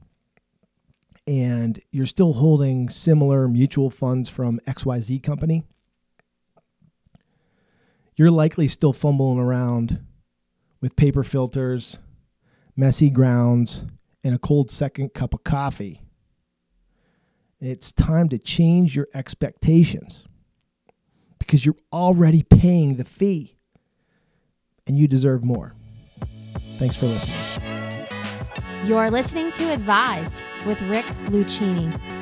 and 1.26 1.80
you're 1.90 2.06
still 2.06 2.32
holding 2.32 2.88
similar 2.88 3.48
mutual 3.48 3.90
funds 3.90 4.28
from 4.28 4.60
XYZ 4.68 5.24
company, 5.24 5.64
you're 8.14 8.30
likely 8.30 8.68
still 8.68 8.92
fumbling 8.92 9.40
around 9.40 10.06
with 10.80 10.94
paper 10.94 11.24
filters, 11.24 11.98
messy 12.76 13.10
grounds, 13.10 13.84
and 14.24 14.34
a 14.34 14.38
cold 14.38 14.70
second 14.70 15.12
cup 15.12 15.34
of 15.34 15.44
coffee. 15.44 16.00
It's 17.60 17.92
time 17.92 18.30
to 18.30 18.38
change 18.38 18.96
your 18.96 19.08
expectations 19.14 20.26
because 21.38 21.64
you're 21.64 21.76
already 21.92 22.42
paying 22.42 22.96
the 22.96 23.04
fee 23.04 23.56
and 24.86 24.98
you 24.98 25.06
deserve 25.06 25.44
more. 25.44 25.74
Thanks 26.78 26.96
for 26.96 27.06
listening. 27.06 28.06
You're 28.84 29.10
listening 29.10 29.52
to 29.52 29.72
Advised 29.72 30.42
with 30.66 30.82
Rick 30.82 31.04
Lucchini. 31.26 32.21